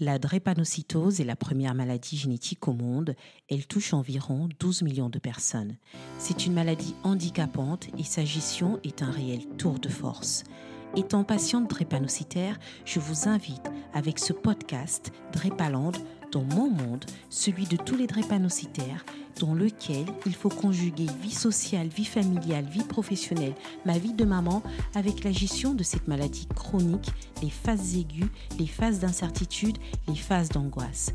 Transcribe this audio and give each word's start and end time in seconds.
La 0.00 0.18
drépanocytose 0.18 1.20
est 1.20 1.24
la 1.24 1.36
première 1.36 1.74
maladie 1.74 2.16
génétique 2.16 2.66
au 2.66 2.72
monde. 2.72 3.14
Elle 3.48 3.66
touche 3.66 3.92
environ 3.92 4.48
12 4.58 4.82
millions 4.82 5.10
de 5.10 5.18
personnes. 5.18 5.76
C'est 6.18 6.46
une 6.46 6.54
maladie 6.54 6.94
handicapante 7.04 7.88
et 7.98 8.04
sa 8.04 8.24
gestion 8.24 8.80
est 8.84 9.02
un 9.02 9.10
réel 9.10 9.46
tour 9.58 9.78
de 9.78 9.88
force. 9.88 10.44
Étant 10.96 11.24
patiente 11.24 11.70
drépanocytaire, 11.70 12.58
je 12.84 13.00
vous 13.00 13.28
invite 13.28 13.70
avec 13.94 14.18
ce 14.18 14.32
podcast 14.32 15.12
Drépaland 15.32 15.92
dans 16.32 16.42
mon 16.42 16.70
monde, 16.70 17.04
celui 17.28 17.66
de 17.66 17.76
tous 17.76 17.94
les 17.94 18.06
drépanocytaires, 18.06 19.04
dans 19.38 19.54
lequel 19.54 20.06
il 20.26 20.34
faut 20.34 20.48
conjuguer 20.48 21.06
vie 21.22 21.30
sociale, 21.30 21.88
vie 21.88 22.04
familiale, 22.04 22.64
vie 22.64 22.84
professionnelle, 22.84 23.54
ma 23.84 23.98
vie 23.98 24.14
de 24.14 24.24
maman, 24.24 24.62
avec 24.94 25.24
la 25.24 25.32
gestion 25.32 25.74
de 25.74 25.82
cette 25.82 26.08
maladie 26.08 26.48
chronique, 26.54 27.10
les 27.42 27.50
phases 27.50 27.96
aiguës, 27.96 28.30
les 28.58 28.66
phases 28.66 29.00
d'incertitude, 29.00 29.78
les 30.08 30.16
phases 30.16 30.48
d'angoisse. 30.48 31.12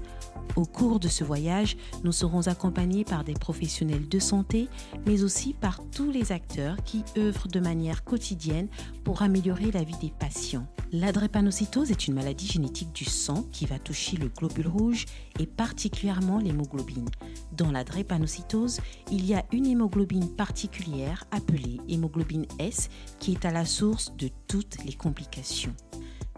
Au 0.56 0.66
cours 0.66 1.00
de 1.00 1.08
ce 1.08 1.24
voyage, 1.24 1.78
nous 2.04 2.12
serons 2.12 2.48
accompagnés 2.48 3.04
par 3.04 3.24
des 3.24 3.34
professionnels 3.34 4.08
de 4.08 4.20
santé, 4.20 4.70
mais 5.06 5.24
aussi 5.24 5.54
par 5.54 5.82
tous 5.92 6.12
les 6.12 6.32
acteurs 6.32 6.78
qui 6.84 7.04
œuvrent 7.18 7.48
de 7.48 7.60
manière 7.60 8.04
quotidienne 8.04 8.68
pour 9.04 9.22
améliorer 9.22 9.72
la 9.72 9.84
vie 9.84 9.98
des 10.02 10.12
patients. 10.18 10.68
La 10.92 11.12
drépanocytose 11.12 11.92
est 11.92 12.08
une 12.08 12.14
maladie 12.14 12.48
génétique 12.48 12.94
du 12.94 13.06
sang 13.06 13.46
qui 13.52 13.66
va 13.66 13.78
toucher 13.78 14.18
le 14.18 14.30
globule 14.30 14.68
rouge 14.68 15.06
et 15.38 15.46
particulièrement 15.46 16.40
l'hémoglobine. 16.40 17.10
Dans 17.52 17.72
la 17.72 17.84
drépanocytose, 17.84 18.80
il 19.12 19.26
y 19.26 19.34
a 19.34 19.46
une 19.52 19.66
hémoglobine 19.66 20.30
particulière 20.30 21.26
appelée 21.32 21.82
hémoglobine 21.90 22.46
S 22.58 22.90
qui 23.20 23.34
est 23.34 23.46
à 23.46 23.52
la 23.52 23.66
source 23.66 24.16
de 24.18 24.30
toutes 24.48 24.84
les 24.86 24.94
complications. 24.94 25.76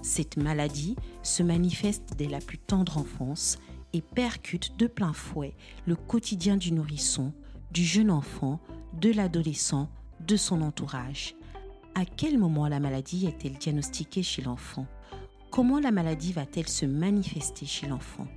Cette 0.02 0.38
maladie 0.38 0.96
se 1.24 1.44
manifeste 1.44 2.14
dès 2.18 2.28
la 2.28 2.40
plus 2.40 2.58
tendre 2.58 2.98
enfance 2.98 3.58
et 3.94 4.02
percute 4.02 4.78
de 4.78 4.88
plein 4.88 5.14
fouet 5.14 5.56
le 5.86 5.96
quotidien 5.96 6.58
du 6.58 6.72
nourrisson, 6.72 7.34
du 7.72 7.84
jeune 7.84 8.12
enfant, 8.12 8.60
de 9.00 9.12
l'adolescent, 9.12 9.90
de 10.26 10.36
son 10.36 10.62
entourage. 10.62 11.36
À 11.96 12.06
quel 12.06 12.38
moment 12.38 12.68
la 12.68 12.80
maladie 12.80 13.26
est-elle 13.26 13.58
diagnostiquée 13.58 14.24
chez 14.24 14.42
l'enfant? 14.42 14.86
Comment 15.52 15.80
la 15.80 15.92
maladie 15.92 16.34
va-t-elle 16.34 16.68
se 16.68 16.86
manifester 16.86 17.66
chez 17.66 17.88
l'enfant? 17.88 18.28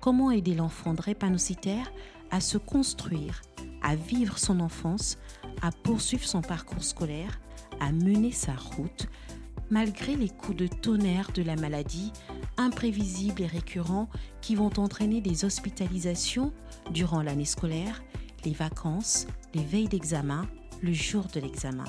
Comment 0.00 0.30
aider 0.30 0.54
l'enfant 0.54 0.94
drépanocytaire 0.94 1.90
à 2.30 2.40
se 2.40 2.58
construire, 2.58 3.42
à 3.82 3.94
vivre 3.94 4.38
son 4.38 4.60
enfance, 4.60 5.18
à 5.62 5.70
poursuivre 5.70 6.26
son 6.26 6.42
parcours 6.42 6.82
scolaire, 6.82 7.40
à 7.80 7.92
mener 7.92 8.32
sa 8.32 8.54
route, 8.54 9.08
malgré 9.70 10.16
les 10.16 10.28
coups 10.28 10.56
de 10.56 10.66
tonnerre 10.66 11.30
de 11.32 11.42
la 11.42 11.56
maladie, 11.56 12.12
imprévisibles 12.56 13.42
et 13.42 13.46
récurrents, 13.46 14.08
qui 14.40 14.54
vont 14.54 14.70
entraîner 14.78 15.20
des 15.20 15.44
hospitalisations 15.44 16.52
durant 16.90 17.22
l'année 17.22 17.44
scolaire, 17.44 18.02
les 18.44 18.52
vacances, 18.52 19.26
les 19.54 19.64
veilles 19.64 19.88
d'examen, 19.88 20.46
le 20.82 20.92
jour 20.92 21.24
de 21.32 21.40
l'examen. 21.40 21.84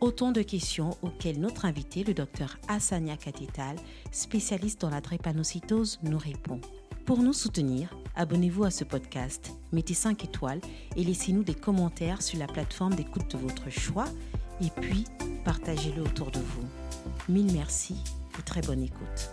Autant 0.00 0.32
de 0.32 0.42
questions 0.42 0.96
auxquelles 1.02 1.40
notre 1.40 1.66
invité, 1.66 2.04
le 2.04 2.14
docteur 2.14 2.56
Hassania 2.68 3.16
Katetal, 3.16 3.76
spécialiste 4.12 4.80
dans 4.80 4.90
la 4.90 5.02
drépanocytose, 5.02 5.98
nous 6.02 6.18
répond. 6.18 6.60
Pour 7.04 7.22
nous 7.22 7.32
soutenir, 7.32 7.94
abonnez-vous 8.14 8.64
à 8.64 8.70
ce 8.70 8.84
podcast, 8.84 9.52
mettez 9.72 9.94
5 9.94 10.24
étoiles 10.24 10.60
et 10.96 11.04
laissez-nous 11.04 11.42
des 11.42 11.54
commentaires 11.54 12.22
sur 12.22 12.38
la 12.38 12.46
plateforme 12.46 12.94
d'écoute 12.94 13.30
de 13.32 13.38
votre 13.38 13.68
choix 13.68 14.06
et 14.60 14.70
puis 14.80 15.04
partagez-le 15.44 16.02
autour 16.02 16.30
de 16.30 16.38
vous. 16.38 16.64
Mille 17.28 17.52
merci 17.52 17.96
très 18.40 18.60
bonne 18.62 18.82
écoute. 18.82 19.32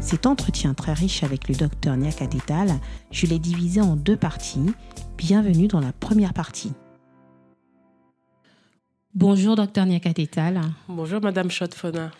Cet 0.00 0.24
entretien 0.24 0.72
très 0.72 0.94
riche 0.94 1.22
avec 1.22 1.48
le 1.48 1.54
docteur 1.54 1.96
Niakadetal, 1.96 2.72
je 3.10 3.26
l'ai 3.26 3.38
divisé 3.38 3.82
en 3.82 3.94
deux 3.94 4.16
parties. 4.16 4.72
Bienvenue 5.18 5.68
dans 5.68 5.80
la 5.80 5.92
première 5.92 6.32
partie. 6.32 6.72
Bonjour 9.14 9.54
docteur 9.54 9.84
Niakadetal. 9.84 10.62
Bonjour 10.88 11.20
madame 11.20 11.50
Schotfona. 11.50 12.10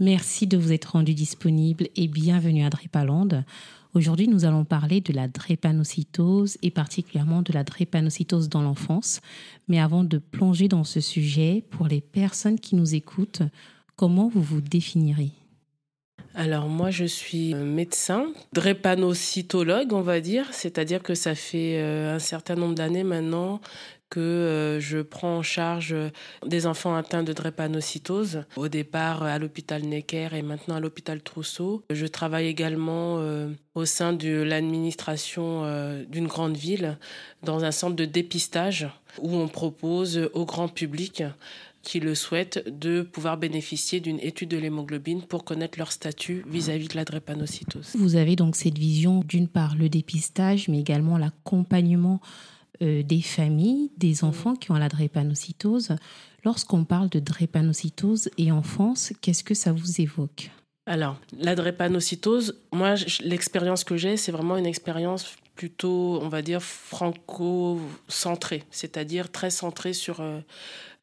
Merci 0.00 0.46
de 0.46 0.58
vous 0.58 0.72
être 0.72 0.92
rendu 0.92 1.14
disponible 1.14 1.86
et 1.96 2.08
bienvenue 2.08 2.64
à 2.64 2.70
Drépaland. 2.70 3.44
Aujourd'hui, 3.96 4.28
nous 4.28 4.44
allons 4.44 4.66
parler 4.66 5.00
de 5.00 5.14
la 5.14 5.26
drépanocytose 5.26 6.58
et 6.60 6.70
particulièrement 6.70 7.40
de 7.40 7.50
la 7.54 7.64
drépanocytose 7.64 8.50
dans 8.50 8.60
l'enfance. 8.60 9.22
Mais 9.68 9.80
avant 9.80 10.04
de 10.04 10.18
plonger 10.18 10.68
dans 10.68 10.84
ce 10.84 11.00
sujet, 11.00 11.64
pour 11.70 11.86
les 11.86 12.02
personnes 12.02 12.60
qui 12.60 12.76
nous 12.76 12.94
écoutent, 12.94 13.40
comment 13.96 14.28
vous 14.28 14.42
vous 14.42 14.60
définirez? 14.60 15.30
Alors 16.34 16.68
moi 16.68 16.90
je 16.90 17.06
suis 17.06 17.54
médecin, 17.54 18.26
drépanocytologue 18.52 19.94
on 19.94 20.02
va 20.02 20.20
dire, 20.20 20.44
c'est-à-dire 20.52 21.02
que 21.02 21.14
ça 21.14 21.34
fait 21.34 21.78
euh, 21.78 22.14
un 22.14 22.18
certain 22.18 22.56
nombre 22.56 22.74
d'années 22.74 23.04
maintenant 23.04 23.62
que 24.10 24.20
euh, 24.20 24.80
je 24.80 24.98
prends 24.98 25.38
en 25.38 25.42
charge 25.42 25.94
des 26.46 26.66
enfants 26.66 26.94
atteints 26.94 27.22
de 27.22 27.32
drépanocytose, 27.32 28.44
au 28.56 28.68
départ 28.68 29.22
à 29.22 29.38
l'hôpital 29.38 29.82
Necker 29.82 30.28
et 30.32 30.42
maintenant 30.42 30.76
à 30.76 30.80
l'hôpital 30.80 31.22
Trousseau. 31.22 31.82
Je 31.90 32.06
travaille 32.06 32.46
également 32.46 33.18
euh, 33.18 33.50
au 33.74 33.84
sein 33.84 34.12
de 34.12 34.42
l'administration 34.42 35.64
euh, 35.64 36.04
d'une 36.04 36.26
grande 36.26 36.56
ville 36.56 36.98
dans 37.42 37.64
un 37.64 37.72
centre 37.72 37.96
de 37.96 38.04
dépistage 38.04 38.88
où 39.18 39.34
on 39.34 39.48
propose 39.48 40.30
au 40.34 40.44
grand 40.44 40.68
public 40.68 41.22
qui 41.82 42.00
le 42.00 42.16
souhaitent 42.16 42.64
de 42.66 43.02
pouvoir 43.02 43.36
bénéficier 43.36 44.00
d'une 44.00 44.18
étude 44.18 44.48
de 44.48 44.56
l'hémoglobine 44.56 45.22
pour 45.22 45.44
connaître 45.44 45.78
leur 45.78 45.92
statut 45.92 46.44
vis-à-vis 46.48 46.88
de 46.88 46.96
la 46.96 47.04
drépanocytose. 47.04 47.92
Vous 47.96 48.16
avez 48.16 48.34
donc 48.34 48.56
cette 48.56 48.76
vision 48.76 49.20
d'une 49.20 49.46
part 49.46 49.76
le 49.76 49.88
dépistage 49.88 50.66
mais 50.66 50.80
également 50.80 51.16
l'accompagnement 51.16 52.20
euh, 52.82 53.02
des 53.02 53.22
familles, 53.22 53.90
des 53.96 54.16
mm. 54.22 54.24
enfants 54.26 54.54
qui 54.54 54.70
ont 54.70 54.76
la 54.76 54.88
drépanocytose. 54.88 55.96
Lorsqu'on 56.44 56.84
parle 56.84 57.08
de 57.08 57.18
drépanocytose 57.18 58.30
et 58.38 58.52
enfance, 58.52 59.12
qu'est-ce 59.20 59.44
que 59.44 59.54
ça 59.54 59.72
vous 59.72 60.00
évoque? 60.00 60.50
Alors, 60.86 61.18
la 61.36 61.56
drépanocytose, 61.56 62.60
moi, 62.72 62.94
l'expérience 63.24 63.82
que 63.82 63.96
j'ai, 63.96 64.16
c'est 64.16 64.30
vraiment 64.30 64.56
une 64.56 64.66
expérience 64.66 65.36
plutôt, 65.56 66.20
on 66.22 66.28
va 66.28 66.42
dire, 66.42 66.62
franco-centrée, 66.62 68.62
c'est-à-dire 68.70 69.32
très 69.32 69.50
centrée 69.50 69.94
sur 69.94 70.20
euh, 70.20 70.38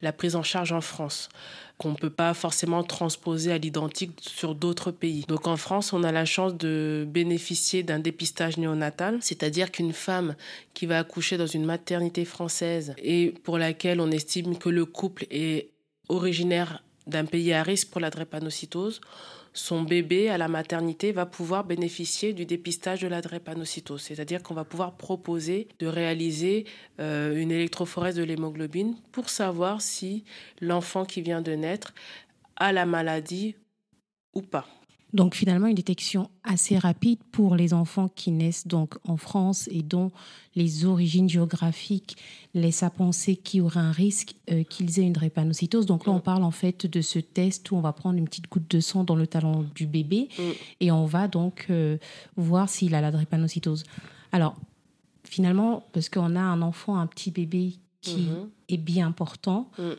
la 0.00 0.12
prise 0.12 0.36
en 0.36 0.42
charge 0.42 0.72
en 0.72 0.80
France 0.80 1.28
qu'on 1.78 1.90
ne 1.90 1.96
peut 1.96 2.10
pas 2.10 2.34
forcément 2.34 2.84
transposer 2.84 3.52
à 3.52 3.58
l'identique 3.58 4.12
sur 4.20 4.54
d'autres 4.54 4.92
pays. 4.92 5.24
Donc 5.26 5.48
en 5.48 5.56
France, 5.56 5.92
on 5.92 6.04
a 6.04 6.12
la 6.12 6.24
chance 6.24 6.54
de 6.54 7.04
bénéficier 7.08 7.82
d'un 7.82 7.98
dépistage 7.98 8.58
néonatal, 8.58 9.18
c'est-à-dire 9.20 9.72
qu'une 9.72 9.92
femme 9.92 10.36
qui 10.72 10.86
va 10.86 11.00
accoucher 11.00 11.36
dans 11.36 11.46
une 11.46 11.64
maternité 11.64 12.24
française 12.24 12.94
et 12.98 13.34
pour 13.42 13.58
laquelle 13.58 14.00
on 14.00 14.10
estime 14.10 14.56
que 14.56 14.68
le 14.68 14.84
couple 14.84 15.26
est 15.30 15.70
originaire 16.08 16.84
d'un 17.06 17.24
pays 17.24 17.52
à 17.52 17.62
risque 17.62 17.90
pour 17.90 18.00
la 18.00 18.10
drépanocytose, 18.10 19.00
son 19.54 19.82
bébé 19.82 20.28
à 20.28 20.36
la 20.36 20.48
maternité 20.48 21.12
va 21.12 21.26
pouvoir 21.26 21.64
bénéficier 21.64 22.32
du 22.32 22.44
dépistage 22.44 23.00
de 23.00 23.08
la 23.08 23.22
drépanocytose. 23.22 24.02
C'est-à-dire 24.02 24.42
qu'on 24.42 24.54
va 24.54 24.64
pouvoir 24.64 24.96
proposer 24.96 25.68
de 25.78 25.86
réaliser 25.86 26.66
euh, 27.00 27.36
une 27.36 27.52
électrophorèse 27.52 28.16
de 28.16 28.24
l'hémoglobine 28.24 28.96
pour 29.12 29.30
savoir 29.30 29.80
si 29.80 30.24
l'enfant 30.60 31.04
qui 31.04 31.22
vient 31.22 31.40
de 31.40 31.52
naître 31.52 31.94
a 32.56 32.72
la 32.72 32.84
maladie 32.84 33.54
ou 34.34 34.42
pas. 34.42 34.66
Donc 35.14 35.36
finalement, 35.36 35.68
une 35.68 35.76
détection 35.76 36.28
assez 36.42 36.76
rapide 36.76 37.20
pour 37.30 37.54
les 37.54 37.72
enfants 37.72 38.08
qui 38.08 38.32
naissent 38.32 38.66
donc 38.66 38.96
en 39.04 39.16
France 39.16 39.68
et 39.70 39.82
dont 39.82 40.10
les 40.56 40.84
origines 40.84 41.28
géographiques 41.28 42.16
laissent 42.52 42.82
à 42.82 42.90
penser 42.90 43.36
qu'il 43.36 43.58
y 43.58 43.60
aurait 43.60 43.78
un 43.78 43.92
risque 43.92 44.34
euh, 44.50 44.64
qu'ils 44.64 44.98
aient 44.98 45.04
une 45.04 45.12
drépanocytose. 45.12 45.86
Donc 45.86 46.06
là, 46.06 46.12
on 46.12 46.18
parle 46.18 46.42
en 46.42 46.50
fait 46.50 46.86
de 46.86 47.00
ce 47.00 47.20
test 47.20 47.70
où 47.70 47.76
on 47.76 47.80
va 47.80 47.92
prendre 47.92 48.18
une 48.18 48.24
petite 48.24 48.50
goutte 48.50 48.68
de 48.68 48.80
sang 48.80 49.04
dans 49.04 49.14
le 49.14 49.28
talon 49.28 49.64
du 49.76 49.86
bébé 49.86 50.28
mm. 50.36 50.42
et 50.80 50.90
on 50.90 51.06
va 51.06 51.28
donc 51.28 51.66
euh, 51.70 51.96
voir 52.36 52.68
s'il 52.68 52.96
a 52.96 53.00
la 53.00 53.12
drépanocytose. 53.12 53.84
Alors 54.32 54.56
finalement, 55.22 55.84
parce 55.92 56.08
qu'on 56.08 56.34
a 56.34 56.40
un 56.40 56.60
enfant, 56.60 56.98
un 56.98 57.06
petit 57.06 57.30
bébé 57.30 57.74
qui 58.00 58.22
mm-hmm. 58.22 58.48
est 58.68 58.78
bien 58.78 59.06
important, 59.06 59.70
mm 59.78 59.92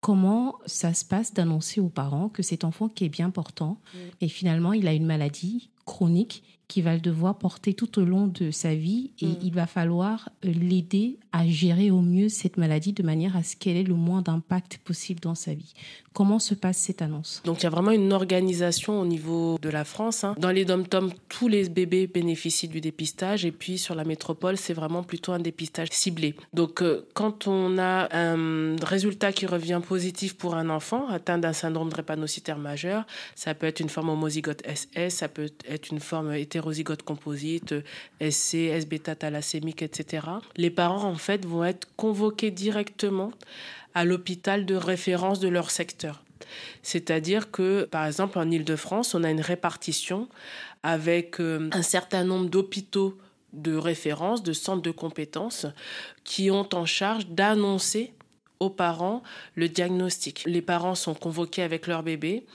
comment 0.00 0.58
ça 0.66 0.94
se 0.94 1.04
passe 1.04 1.34
d'annoncer 1.34 1.80
aux 1.80 1.88
parents 1.88 2.28
que 2.28 2.42
cet 2.42 2.64
enfant 2.64 2.88
qui 2.88 3.04
est 3.04 3.08
bien 3.08 3.30
portant 3.30 3.80
et 4.20 4.28
finalement 4.28 4.72
il 4.72 4.86
a 4.88 4.92
une 4.92 5.06
maladie 5.06 5.70
chronique 5.84 6.55
qui 6.68 6.82
va 6.82 6.94
le 6.94 7.00
devoir 7.00 7.38
porter 7.38 7.74
tout 7.74 8.00
au 8.00 8.04
long 8.04 8.26
de 8.26 8.50
sa 8.50 8.74
vie 8.74 9.12
et 9.20 9.26
mm. 9.26 9.38
il 9.42 9.52
va 9.54 9.66
falloir 9.66 10.30
euh, 10.44 10.52
l'aider 10.52 11.18
à 11.32 11.46
gérer 11.46 11.90
au 11.90 12.00
mieux 12.00 12.28
cette 12.28 12.56
maladie 12.56 12.92
de 12.92 13.02
manière 13.02 13.36
à 13.36 13.42
ce 13.42 13.56
qu'elle 13.56 13.76
ait 13.76 13.82
le 13.82 13.94
moins 13.94 14.22
d'impact 14.22 14.78
possible 14.78 15.20
dans 15.20 15.34
sa 15.34 15.54
vie. 15.54 15.74
Comment 16.12 16.38
se 16.38 16.54
passe 16.54 16.78
cette 16.78 17.02
annonce? 17.02 17.42
Donc 17.44 17.60
il 17.60 17.64
y 17.64 17.66
a 17.66 17.70
vraiment 17.70 17.90
une 17.90 18.12
organisation 18.12 19.00
au 19.00 19.04
niveau 19.04 19.58
de 19.60 19.68
la 19.68 19.84
France. 19.84 20.24
Hein. 20.24 20.34
Dans 20.38 20.50
les 20.50 20.64
dom-toms, 20.64 21.12
tous 21.28 21.46
les 21.46 21.68
bébés 21.68 22.06
bénéficient 22.06 22.68
du 22.68 22.80
dépistage 22.80 23.44
et 23.44 23.52
puis 23.52 23.76
sur 23.76 23.94
la 23.94 24.04
métropole, 24.04 24.56
c'est 24.56 24.72
vraiment 24.72 25.02
plutôt 25.02 25.32
un 25.32 25.38
dépistage 25.38 25.88
ciblé. 25.92 26.34
Donc 26.54 26.82
euh, 26.82 27.06
quand 27.14 27.46
on 27.46 27.76
a 27.78 28.08
un 28.16 28.76
résultat 28.76 29.32
qui 29.32 29.46
revient 29.46 29.80
positif 29.86 30.36
pour 30.36 30.54
un 30.54 30.70
enfant 30.70 31.06
atteint 31.08 31.38
d'un 31.38 31.52
syndrome 31.52 31.90
drépanocytaire 31.90 32.58
majeur, 32.58 33.06
ça 33.34 33.54
peut 33.54 33.66
être 33.66 33.80
une 33.80 33.90
forme 33.90 34.08
homozygote 34.08 34.62
SS, 34.66 35.16
ça 35.16 35.28
peut 35.28 35.50
être 35.68 35.90
une 35.90 36.00
forme 36.00 36.32
hétérozygote 36.32 36.55
composite, 37.04 37.74
SC, 38.20 38.54
S-bêta 38.54 39.14
thalassémique, 39.14 39.82
etc. 39.82 40.26
Les 40.56 40.70
parents 40.70 41.04
en 41.04 41.16
fait 41.16 41.44
vont 41.44 41.64
être 41.64 41.88
convoqués 41.96 42.50
directement 42.50 43.32
à 43.94 44.04
l'hôpital 44.04 44.66
de 44.66 44.74
référence 44.74 45.40
de 45.40 45.48
leur 45.48 45.70
secteur. 45.70 46.22
C'est-à-dire 46.82 47.50
que, 47.50 47.84
par 47.84 48.06
exemple, 48.06 48.38
en 48.38 48.50
Ile-de-France, 48.50 49.14
on 49.14 49.24
a 49.24 49.30
une 49.30 49.40
répartition 49.40 50.28
avec 50.82 51.40
euh, 51.40 51.68
un 51.72 51.82
certain 51.82 52.24
nombre 52.24 52.48
d'hôpitaux 52.48 53.18
de 53.52 53.74
référence, 53.74 54.42
de 54.42 54.52
centres 54.52 54.82
de 54.82 54.90
compétences, 54.90 55.66
qui 56.24 56.50
ont 56.50 56.68
en 56.74 56.84
charge 56.84 57.26
d'annoncer 57.28 58.12
aux 58.60 58.70
parents 58.70 59.22
le 59.54 59.68
diagnostic. 59.68 60.44
Les 60.46 60.62
parents 60.62 60.94
sont 60.94 61.14
convoqués 61.14 61.62
avec 61.62 61.86
leur 61.86 62.02
bébé. 62.02 62.46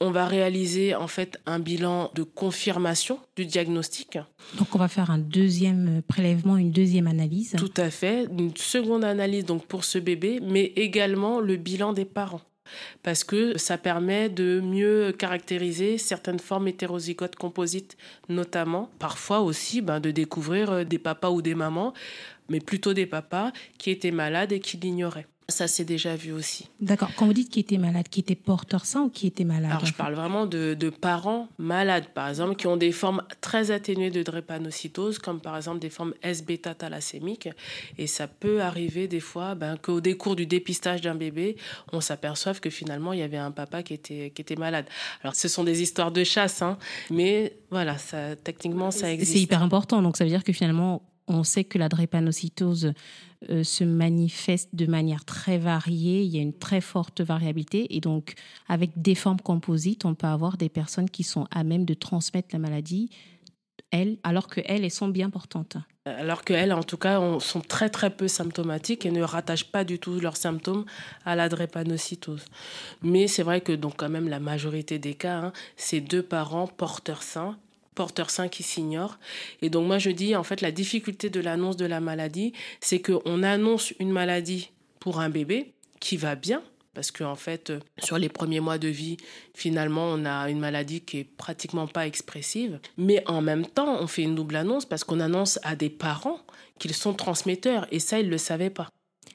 On 0.00 0.10
va 0.10 0.26
réaliser 0.26 0.94
en 0.94 1.08
fait 1.08 1.40
un 1.46 1.58
bilan 1.58 2.10
de 2.14 2.22
confirmation 2.22 3.18
du 3.36 3.46
diagnostic. 3.46 4.18
Donc 4.56 4.74
on 4.74 4.78
va 4.78 4.88
faire 4.88 5.10
un 5.10 5.18
deuxième 5.18 6.02
prélèvement, 6.06 6.56
une 6.56 6.70
deuxième 6.70 7.08
analyse. 7.08 7.56
Tout 7.58 7.74
à 7.76 7.90
fait, 7.90 8.28
une 8.38 8.56
seconde 8.56 9.04
analyse 9.04 9.44
donc 9.44 9.66
pour 9.66 9.84
ce 9.84 9.98
bébé, 9.98 10.40
mais 10.40 10.72
également 10.76 11.40
le 11.40 11.56
bilan 11.56 11.92
des 11.92 12.04
parents 12.04 12.42
parce 13.02 13.24
que 13.24 13.56
ça 13.58 13.78
permet 13.78 14.28
de 14.28 14.60
mieux 14.60 15.12
caractériser 15.12 15.98
certaines 15.98 16.38
formes 16.38 16.68
hétérozygotes 16.68 17.36
composites, 17.36 17.96
notamment, 18.28 18.90
parfois 18.98 19.40
aussi 19.40 19.80
ben, 19.80 20.00
de 20.00 20.10
découvrir 20.10 20.70
euh, 20.70 20.84
des 20.84 20.98
papas 20.98 21.30
ou 21.30 21.42
des 21.42 21.54
mamans, 21.54 21.92
mais 22.48 22.60
plutôt 22.60 22.94
des 22.94 23.06
papas 23.06 23.52
qui 23.78 23.90
étaient 23.90 24.10
malades 24.10 24.52
et 24.52 24.60
qui 24.60 24.76
l'ignoraient. 24.76 25.26
Ça 25.50 25.66
s'est 25.66 25.86
déjà 25.86 26.14
vu 26.14 26.32
aussi. 26.32 26.68
D'accord. 26.78 27.08
Quand 27.16 27.24
vous 27.24 27.32
dites 27.32 27.48
qui 27.48 27.60
était 27.60 27.78
malade, 27.78 28.06
qui 28.10 28.20
était 28.20 28.34
porteur 28.34 28.84
sain 28.84 29.04
ou 29.04 29.08
qui 29.08 29.26
était 29.26 29.44
malade 29.44 29.70
Alors, 29.70 29.86
je 29.86 29.94
parle 29.94 30.12
vraiment 30.12 30.44
de, 30.44 30.90
parents 30.90 31.48
malades, 31.56 32.04
par 32.12 32.28
exemple, 32.28 32.54
qui 32.54 32.66
ont 32.66 32.76
des 32.76 32.92
formes 32.92 33.22
très 33.40 33.70
atténuées 33.70 34.10
de 34.10 34.22
drépanocytose, 34.22 35.18
comme 35.18 35.40
par 35.40 35.56
exemple 35.56 35.78
des 35.78 35.88
formes 35.88 36.12
S-bêta 36.22 36.74
thalassémiques. 36.74 37.48
Et 37.96 38.06
ça 38.06 38.28
peut 38.28 38.60
arriver 38.60 39.08
des 39.08 39.20
fois 39.20 39.54
ben, 39.54 39.78
qu'au 39.78 40.02
décours 40.02 40.36
du 40.36 40.44
dépistage 40.44 41.00
d'un 41.00 41.14
bébé, 41.14 41.56
on 41.94 42.02
s'aperçoive 42.02 42.60
que 42.60 42.68
finalement, 42.68 43.14
il 43.14 43.20
y 43.20 43.22
avait 43.22 43.38
un 43.38 43.50
papa 43.50 43.82
qui 43.82 43.94
était, 43.94 44.30
qui 44.34 44.42
était 44.42 44.56
malade. 44.56 44.84
Alors, 45.22 45.34
ce 45.34 45.48
sont 45.48 45.64
des 45.64 45.80
histoires 45.80 46.12
de 46.12 46.24
chasse, 46.24 46.60
hein, 46.60 46.76
mais 47.10 47.56
voilà, 47.70 47.96
ça, 47.96 48.36
techniquement, 48.36 48.90
ça 48.90 49.10
existe. 49.10 49.32
C'est 49.32 49.40
hyper 49.40 49.62
important. 49.62 50.02
Donc, 50.02 50.18
ça 50.18 50.24
veut 50.24 50.30
dire 50.30 50.44
que 50.44 50.52
finalement, 50.52 51.00
on 51.28 51.44
sait 51.44 51.64
que 51.64 51.78
la 51.78 51.88
drépanocytose 51.88 52.92
euh, 53.50 53.62
se 53.62 53.84
manifeste 53.84 54.74
de 54.74 54.86
manière 54.86 55.24
très 55.24 55.58
variée, 55.58 56.22
il 56.22 56.34
y 56.34 56.38
a 56.38 56.42
une 56.42 56.56
très 56.56 56.80
forte 56.80 57.20
variabilité 57.20 57.94
et 57.94 58.00
donc 58.00 58.34
avec 58.68 59.00
des 59.00 59.14
formes 59.14 59.40
composites, 59.40 60.04
on 60.04 60.14
peut 60.14 60.26
avoir 60.26 60.56
des 60.56 60.68
personnes 60.68 61.08
qui 61.08 61.22
sont 61.22 61.46
à 61.50 61.62
même 61.64 61.84
de 61.84 61.94
transmettre 61.94 62.48
la 62.52 62.58
maladie, 62.58 63.10
elles, 63.90 64.18
alors 64.22 64.48
qu'elles, 64.48 64.84
elles 64.84 64.90
sont 64.90 65.08
bien 65.08 65.30
portantes. 65.30 65.76
Alors 66.04 66.42
qu'elles, 66.42 66.72
en 66.72 66.82
tout 66.82 66.96
cas, 66.96 67.20
sont 67.38 67.60
très 67.60 67.90
très 67.90 68.10
peu 68.10 68.28
symptomatiques 68.28 69.04
et 69.06 69.10
ne 69.10 69.22
rattachent 69.22 69.70
pas 69.70 69.84
du 69.84 69.98
tout 69.98 70.18
leurs 70.20 70.36
symptômes 70.36 70.84
à 71.24 71.36
la 71.36 71.48
drépanocytose. 71.48 72.44
Mais 73.02 73.28
c'est 73.28 73.42
vrai 73.42 73.60
que 73.60 73.72
donc 73.72 73.94
quand 73.96 74.08
même 74.08 74.28
la 74.28 74.40
majorité 74.40 74.98
des 74.98 75.14
cas, 75.14 75.38
hein, 75.38 75.52
c'est 75.76 76.00
deux 76.00 76.22
parents 76.22 76.66
porteurs 76.66 77.22
sains 77.22 77.56
porteurs 77.98 78.30
sains 78.30 78.48
qui 78.48 78.62
s'ignorent. 78.62 79.18
Et 79.60 79.70
donc 79.70 79.88
moi 79.88 79.98
je 79.98 80.10
dis, 80.10 80.36
en 80.36 80.44
fait, 80.44 80.60
la 80.60 80.70
difficulté 80.70 81.30
de 81.30 81.40
l'annonce 81.40 81.76
de 81.76 81.84
la 81.84 81.98
maladie, 82.00 82.52
c'est 82.80 83.00
qu'on 83.00 83.42
annonce 83.42 83.92
une 83.98 84.12
maladie 84.12 84.70
pour 85.00 85.18
un 85.18 85.30
bébé 85.30 85.74
qui 85.98 86.16
va 86.16 86.36
bien, 86.36 86.62
parce 86.94 87.10
qu'en 87.10 87.32
en 87.32 87.34
fait, 87.34 87.72
sur 87.98 88.16
les 88.16 88.28
premiers 88.28 88.60
mois 88.60 88.78
de 88.78 88.86
vie, 88.86 89.16
finalement, 89.52 90.06
on 90.06 90.24
a 90.24 90.48
une 90.48 90.60
maladie 90.60 91.00
qui 91.00 91.18
est 91.18 91.24
pratiquement 91.24 91.88
pas 91.88 92.06
expressive. 92.06 92.78
Mais 92.96 93.22
en 93.26 93.42
même 93.42 93.66
temps, 93.66 94.00
on 94.00 94.06
fait 94.06 94.22
une 94.22 94.36
double 94.36 94.54
annonce 94.54 94.86
parce 94.86 95.02
qu'on 95.02 95.18
annonce 95.18 95.58
à 95.64 95.74
des 95.74 95.90
parents 95.90 96.38
qu'ils 96.78 96.94
sont 96.94 97.14
transmetteurs, 97.14 97.88
et 97.90 97.98
ça, 97.98 98.20
ils 98.20 98.26
ne 98.26 98.30
le 98.30 98.38
savaient 98.38 98.70
pas. 98.70 98.88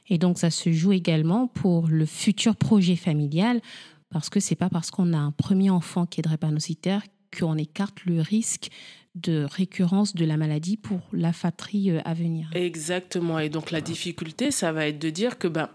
Et 0.07 0.17
donc, 0.17 0.39
ça 0.39 0.49
se 0.49 0.71
joue 0.71 0.93
également 0.93 1.47
pour 1.47 1.87
le 1.87 2.05
futur 2.05 2.55
projet 2.55 2.95
familial, 2.95 3.61
parce 4.09 4.29
que 4.29 4.39
c'est 4.39 4.55
pas 4.55 4.69
parce 4.69 4.91
qu'on 4.91 5.11
a 5.11 5.17
un 5.17 5.31
premier 5.31 5.69
enfant 5.69 6.05
qui 6.05 6.21
est 6.21 6.23
drépanocytaire 6.23 7.01
qu'on 7.37 7.57
écarte 7.57 8.05
le 8.05 8.21
risque 8.21 8.69
de 9.15 9.45
récurrence 9.49 10.15
de 10.15 10.25
la 10.25 10.37
maladie 10.37 10.77
pour 10.77 11.01
la 11.11 11.33
fatrie 11.33 11.91
euh, 11.91 11.99
à 12.05 12.13
venir. 12.13 12.49
Exactement. 12.53 13.39
Et 13.39 13.49
donc 13.49 13.71
la 13.71 13.81
difficulté, 13.81 14.51
ça 14.51 14.71
va 14.71 14.87
être 14.87 14.99
de 14.99 15.09
dire 15.09 15.37
que 15.37 15.47
ben, 15.47 15.69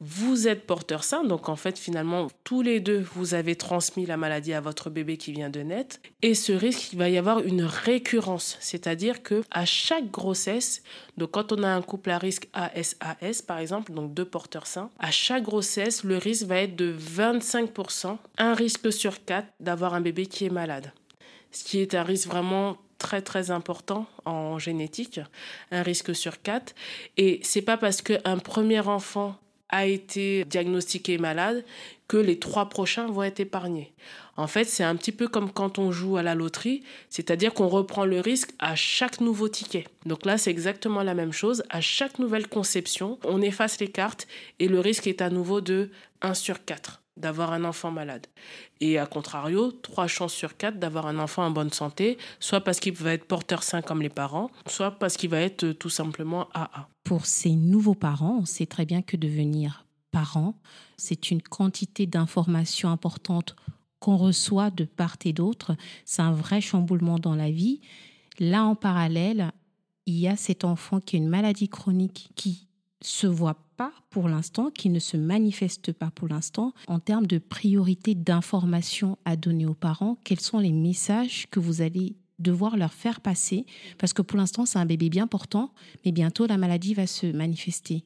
vous 0.00 0.46
êtes 0.46 0.66
porteur 0.66 1.02
sain, 1.02 1.24
donc 1.24 1.48
en 1.48 1.56
fait 1.56 1.78
finalement 1.78 2.28
tous 2.44 2.62
les 2.62 2.80
deux 2.80 3.04
vous 3.14 3.34
avez 3.34 3.56
transmis 3.56 4.06
la 4.06 4.16
maladie 4.16 4.52
à 4.52 4.60
votre 4.60 4.90
bébé 4.90 5.16
qui 5.16 5.32
vient 5.32 5.50
de 5.50 5.60
naître. 5.60 5.96
Et 6.22 6.34
ce 6.34 6.52
risque 6.52 6.92
il 6.92 6.98
va 6.98 7.08
y 7.08 7.18
avoir 7.18 7.40
une 7.40 7.62
récurrence, 7.62 8.56
c'est-à-dire 8.60 9.22
que 9.22 9.42
à 9.50 9.64
chaque 9.64 10.10
grossesse, 10.10 10.82
donc 11.16 11.32
quand 11.32 11.52
on 11.52 11.62
a 11.62 11.68
un 11.68 11.82
couple 11.82 12.10
à 12.10 12.18
risque 12.18 12.48
ASAS 12.52 13.42
par 13.46 13.58
exemple, 13.58 13.92
donc 13.92 14.14
deux 14.14 14.24
porteurs 14.24 14.66
sains, 14.66 14.90
à 14.98 15.10
chaque 15.10 15.42
grossesse 15.42 16.04
le 16.04 16.16
risque 16.16 16.46
va 16.46 16.58
être 16.58 16.76
de 16.76 16.94
25%, 16.96 18.16
un 18.38 18.54
risque 18.54 18.92
sur 18.92 19.24
quatre 19.24 19.48
d'avoir 19.60 19.94
un 19.94 20.00
bébé 20.00 20.26
qui 20.26 20.46
est 20.46 20.50
malade. 20.50 20.92
Ce 21.50 21.64
qui 21.64 21.80
est 21.80 21.94
un 21.94 22.02
risque 22.02 22.28
vraiment 22.28 22.76
très 22.98 23.22
très 23.22 23.50
important 23.50 24.06
en 24.24 24.58
génétique, 24.58 25.20
un 25.70 25.82
risque 25.82 26.14
sur 26.14 26.42
quatre. 26.42 26.74
Et 27.16 27.40
c'est 27.42 27.62
pas 27.62 27.76
parce 27.76 28.02
qu'un 28.02 28.38
premier 28.38 28.80
enfant 28.80 29.36
a 29.68 29.86
été 29.86 30.44
diagnostiqué 30.44 31.18
malade 31.18 31.64
que 32.08 32.16
les 32.16 32.38
trois 32.38 32.68
prochains 32.68 33.06
vont 33.06 33.22
être 33.22 33.40
épargnés. 33.40 33.92
En 34.36 34.46
fait, 34.46 34.64
c'est 34.64 34.84
un 34.84 34.96
petit 34.96 35.12
peu 35.12 35.28
comme 35.28 35.50
quand 35.50 35.78
on 35.78 35.90
joue 35.92 36.16
à 36.16 36.22
la 36.22 36.34
loterie, 36.34 36.82
c'est-à-dire 37.10 37.52
qu'on 37.52 37.68
reprend 37.68 38.04
le 38.04 38.20
risque 38.20 38.50
à 38.58 38.76
chaque 38.76 39.20
nouveau 39.20 39.48
ticket. 39.48 39.84
Donc 40.06 40.24
là, 40.24 40.38
c'est 40.38 40.50
exactement 40.50 41.02
la 41.02 41.14
même 41.14 41.32
chose. 41.32 41.64
À 41.70 41.80
chaque 41.80 42.18
nouvelle 42.18 42.48
conception, 42.48 43.18
on 43.24 43.42
efface 43.42 43.80
les 43.80 43.88
cartes 43.88 44.26
et 44.58 44.68
le 44.68 44.80
risque 44.80 45.06
est 45.06 45.22
à 45.22 45.28
nouveau 45.28 45.60
de 45.60 45.90
1 46.22 46.34
sur 46.34 46.64
4 46.64 47.02
d'avoir 47.18 47.52
un 47.52 47.64
enfant 47.64 47.90
malade. 47.90 48.26
Et 48.80 48.98
à 48.98 49.06
contrario, 49.06 49.72
trois 49.72 50.06
chances 50.06 50.34
sur 50.34 50.56
quatre 50.56 50.78
d'avoir 50.78 51.06
un 51.06 51.18
enfant 51.18 51.44
en 51.44 51.50
bonne 51.50 51.72
santé, 51.72 52.18
soit 52.40 52.60
parce 52.60 52.80
qu'il 52.80 52.94
va 52.94 53.12
être 53.12 53.26
porteur 53.26 53.62
sain 53.62 53.82
comme 53.82 54.02
les 54.02 54.08
parents, 54.08 54.50
soit 54.66 54.92
parce 54.92 55.16
qu'il 55.16 55.30
va 55.30 55.40
être 55.40 55.64
euh, 55.64 55.74
tout 55.74 55.90
simplement 55.90 56.48
AA. 56.54 56.88
Pour 57.04 57.26
ces 57.26 57.52
nouveaux 57.52 57.94
parents, 57.94 58.38
on 58.42 58.46
sait 58.46 58.66
très 58.66 58.84
bien 58.84 59.02
que 59.02 59.16
devenir 59.16 59.86
parent, 60.10 60.54
c'est 60.96 61.30
une 61.30 61.42
quantité 61.42 62.06
d'informations 62.06 62.90
importantes 62.90 63.56
qu'on 64.00 64.16
reçoit 64.16 64.70
de 64.70 64.84
part 64.84 65.16
et 65.24 65.32
d'autre. 65.32 65.76
C'est 66.04 66.22
un 66.22 66.32
vrai 66.32 66.60
chamboulement 66.60 67.18
dans 67.18 67.34
la 67.34 67.50
vie. 67.50 67.80
Là, 68.38 68.64
en 68.64 68.74
parallèle, 68.74 69.52
il 70.06 70.14
y 70.14 70.28
a 70.28 70.36
cet 70.36 70.64
enfant 70.64 71.00
qui 71.00 71.16
a 71.16 71.18
une 71.18 71.28
maladie 71.28 71.68
chronique 71.68 72.30
qui 72.36 72.68
se 73.02 73.26
voit 73.26 73.56
pour 74.10 74.28
l'instant, 74.28 74.70
qui 74.70 74.88
ne 74.90 74.98
se 74.98 75.16
manifeste 75.16 75.92
pas 75.92 76.10
pour 76.10 76.28
l'instant, 76.28 76.72
en 76.86 76.98
termes 76.98 77.26
de 77.26 77.38
priorité 77.38 78.14
d'information 78.14 79.18
à 79.24 79.36
donner 79.36 79.66
aux 79.66 79.74
parents, 79.74 80.18
quels 80.24 80.40
sont 80.40 80.58
les 80.58 80.72
messages 80.72 81.46
que 81.50 81.60
vous 81.60 81.82
allez 81.82 82.16
devoir 82.38 82.76
leur 82.76 82.92
faire 82.92 83.20
passer? 83.20 83.66
Parce 83.98 84.12
que 84.12 84.22
pour 84.22 84.38
l'instant, 84.38 84.66
c'est 84.66 84.78
un 84.78 84.86
bébé 84.86 85.08
bien 85.08 85.26
portant, 85.26 85.72
mais 86.04 86.12
bientôt 86.12 86.46
la 86.46 86.56
maladie 86.56 86.94
va 86.94 87.06
se 87.06 87.26
manifester. 87.26 88.04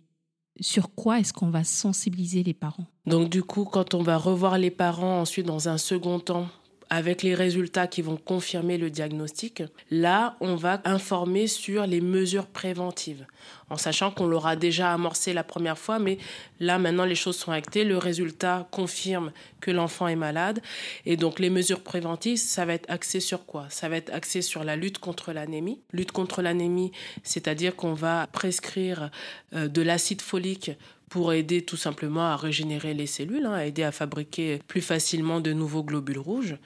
Sur 0.60 0.94
quoi 0.94 1.18
est-ce 1.18 1.32
qu'on 1.32 1.50
va 1.50 1.64
sensibiliser 1.64 2.42
les 2.42 2.54
parents? 2.54 2.86
Donc 3.06 3.30
du 3.30 3.42
coup, 3.42 3.64
quand 3.64 3.94
on 3.94 4.02
va 4.02 4.18
revoir 4.18 4.58
les 4.58 4.70
parents 4.70 5.20
ensuite 5.20 5.46
dans 5.46 5.68
un 5.68 5.78
second 5.78 6.18
temps 6.18 6.48
avec 6.92 7.22
les 7.22 7.34
résultats 7.34 7.86
qui 7.86 8.02
vont 8.02 8.18
confirmer 8.18 8.76
le 8.76 8.90
diagnostic, 8.90 9.62
là, 9.90 10.36
on 10.40 10.56
va 10.56 10.82
informer 10.84 11.46
sur 11.46 11.86
les 11.86 12.02
mesures 12.02 12.44
préventives, 12.44 13.24
en 13.70 13.78
sachant 13.78 14.10
qu'on 14.10 14.26
l'aura 14.26 14.56
déjà 14.56 14.92
amorcé 14.92 15.32
la 15.32 15.42
première 15.42 15.78
fois, 15.78 15.98
mais 15.98 16.18
là, 16.60 16.78
maintenant, 16.78 17.06
les 17.06 17.14
choses 17.14 17.38
sont 17.38 17.50
actées, 17.50 17.84
le 17.84 17.96
résultat 17.96 18.68
confirme 18.70 19.32
que 19.62 19.70
l'enfant 19.70 20.06
est 20.06 20.16
malade, 20.16 20.60
et 21.06 21.16
donc 21.16 21.38
les 21.38 21.48
mesures 21.48 21.80
préventives, 21.80 22.36
ça 22.36 22.66
va 22.66 22.74
être 22.74 22.90
axé 22.90 23.20
sur 23.20 23.46
quoi? 23.46 23.68
Ça 23.70 23.88
va 23.88 23.96
être 23.96 24.12
axé 24.12 24.42
sur 24.42 24.62
la 24.62 24.76
lutte 24.76 24.98
contre 24.98 25.32
l'anémie. 25.32 25.80
Lutte 25.94 26.12
contre 26.12 26.42
l'anémie, 26.42 26.92
c'est-à-dire 27.22 27.74
qu'on 27.74 27.94
va 27.94 28.26
prescrire 28.26 29.10
euh, 29.54 29.66
de 29.66 29.80
l'acide 29.80 30.20
folique 30.20 30.72
pour 31.12 31.34
aider 31.34 31.60
tout 31.60 31.76
simplement 31.76 32.22
à 32.22 32.36
régénérer 32.36 32.94
les 32.94 33.06
cellules, 33.06 33.44
hein, 33.44 33.52
à 33.52 33.66
aider 33.66 33.82
à 33.82 33.92
fabriquer 33.92 34.60
plus 34.66 34.80
facilement 34.80 35.40
de 35.42 35.52
nouveaux 35.52 35.84
globules 35.84 36.18
rouges, 36.18 36.56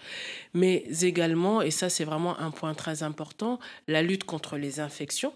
mais 0.55 0.85
également, 1.03 1.63
et 1.63 1.73
ça 1.73 1.89
c'est 1.89 2.05
vraiment 2.05 2.39
un 2.39 2.53
point 2.53 2.73
très 2.73 3.03
important, 3.03 3.59
la 3.89 4.03
lutte 4.03 4.23
contre 4.23 4.57
les 4.57 4.79
infections. 4.79 5.33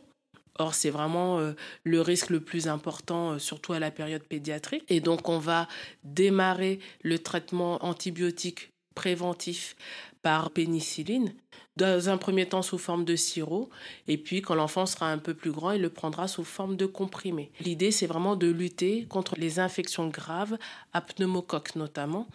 Or, 0.61 0.75
c'est 0.75 0.90
vraiment 0.90 1.40
euh, 1.40 1.55
le 1.83 2.00
risque 2.00 2.31
le 2.31 2.38
plus 2.38 2.69
important, 2.69 3.33
euh, 3.33 3.38
surtout 3.40 3.73
à 3.73 3.81
la 3.81 3.90
période 3.90 4.23
pédiatrique. 4.23 4.85
Et 4.88 5.00
donc, 5.00 5.29
on 5.29 5.38
va 5.38 5.67
démarrer 6.05 6.79
le 7.02 7.19
traitement 7.19 7.85
antibiotique 7.85 8.71
préventif 9.00 9.76
par 10.21 10.50
pénicilline, 10.50 11.33
dans 11.76 12.11
un 12.11 12.19
premier 12.19 12.45
temps 12.45 12.61
sous 12.61 12.76
forme 12.76 13.07
de 13.07 13.16
sirop, 13.16 13.71
et 14.09 14.19
puis 14.19 14.42
quand 14.42 14.54
l'enfant 14.54 14.85
sera 14.85 15.11
un 15.11 15.16
peu 15.16 15.33
plus 15.33 15.52
grand, 15.52 15.71
il 15.71 15.80
le 15.80 15.88
prendra 15.88 16.28
sous 16.28 16.45
forme 16.45 16.76
de 16.76 16.85
comprimé. 16.85 17.50
L'idée, 17.61 17.92
c'est 17.92 18.07
vraiment 18.07 18.37
de 18.37 18.49
lutter 18.49 19.07
contre 19.09 19.37
les 19.38 19.59
infections 19.59 20.09
graves, 20.09 20.59
à 20.92 21.00
pneumocoque 21.00 21.76
notamment, 21.76 22.28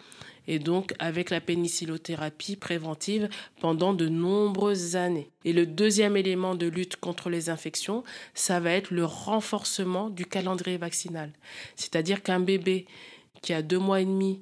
et 0.48 0.58
donc 0.58 0.92
avec 0.98 1.30
la 1.30 1.40
pénicillothérapie 1.40 2.56
préventive 2.56 3.28
pendant 3.60 3.94
de 3.94 4.08
nombreuses 4.08 4.96
années. 4.96 5.30
Et 5.44 5.52
le 5.52 5.66
deuxième 5.66 6.16
élément 6.16 6.56
de 6.56 6.66
lutte 6.66 6.96
contre 6.96 7.30
les 7.30 7.48
infections, 7.48 8.02
ça 8.34 8.58
va 8.58 8.72
être 8.72 8.90
le 8.90 9.04
renforcement 9.04 10.10
du 10.10 10.26
calendrier 10.26 10.78
vaccinal. 10.78 11.30
C'est-à-dire 11.76 12.24
qu'un 12.24 12.40
bébé 12.40 12.86
qui 13.42 13.52
a 13.52 13.62
deux 13.62 13.78
mois 13.78 14.00
et 14.00 14.04
demi, 14.04 14.40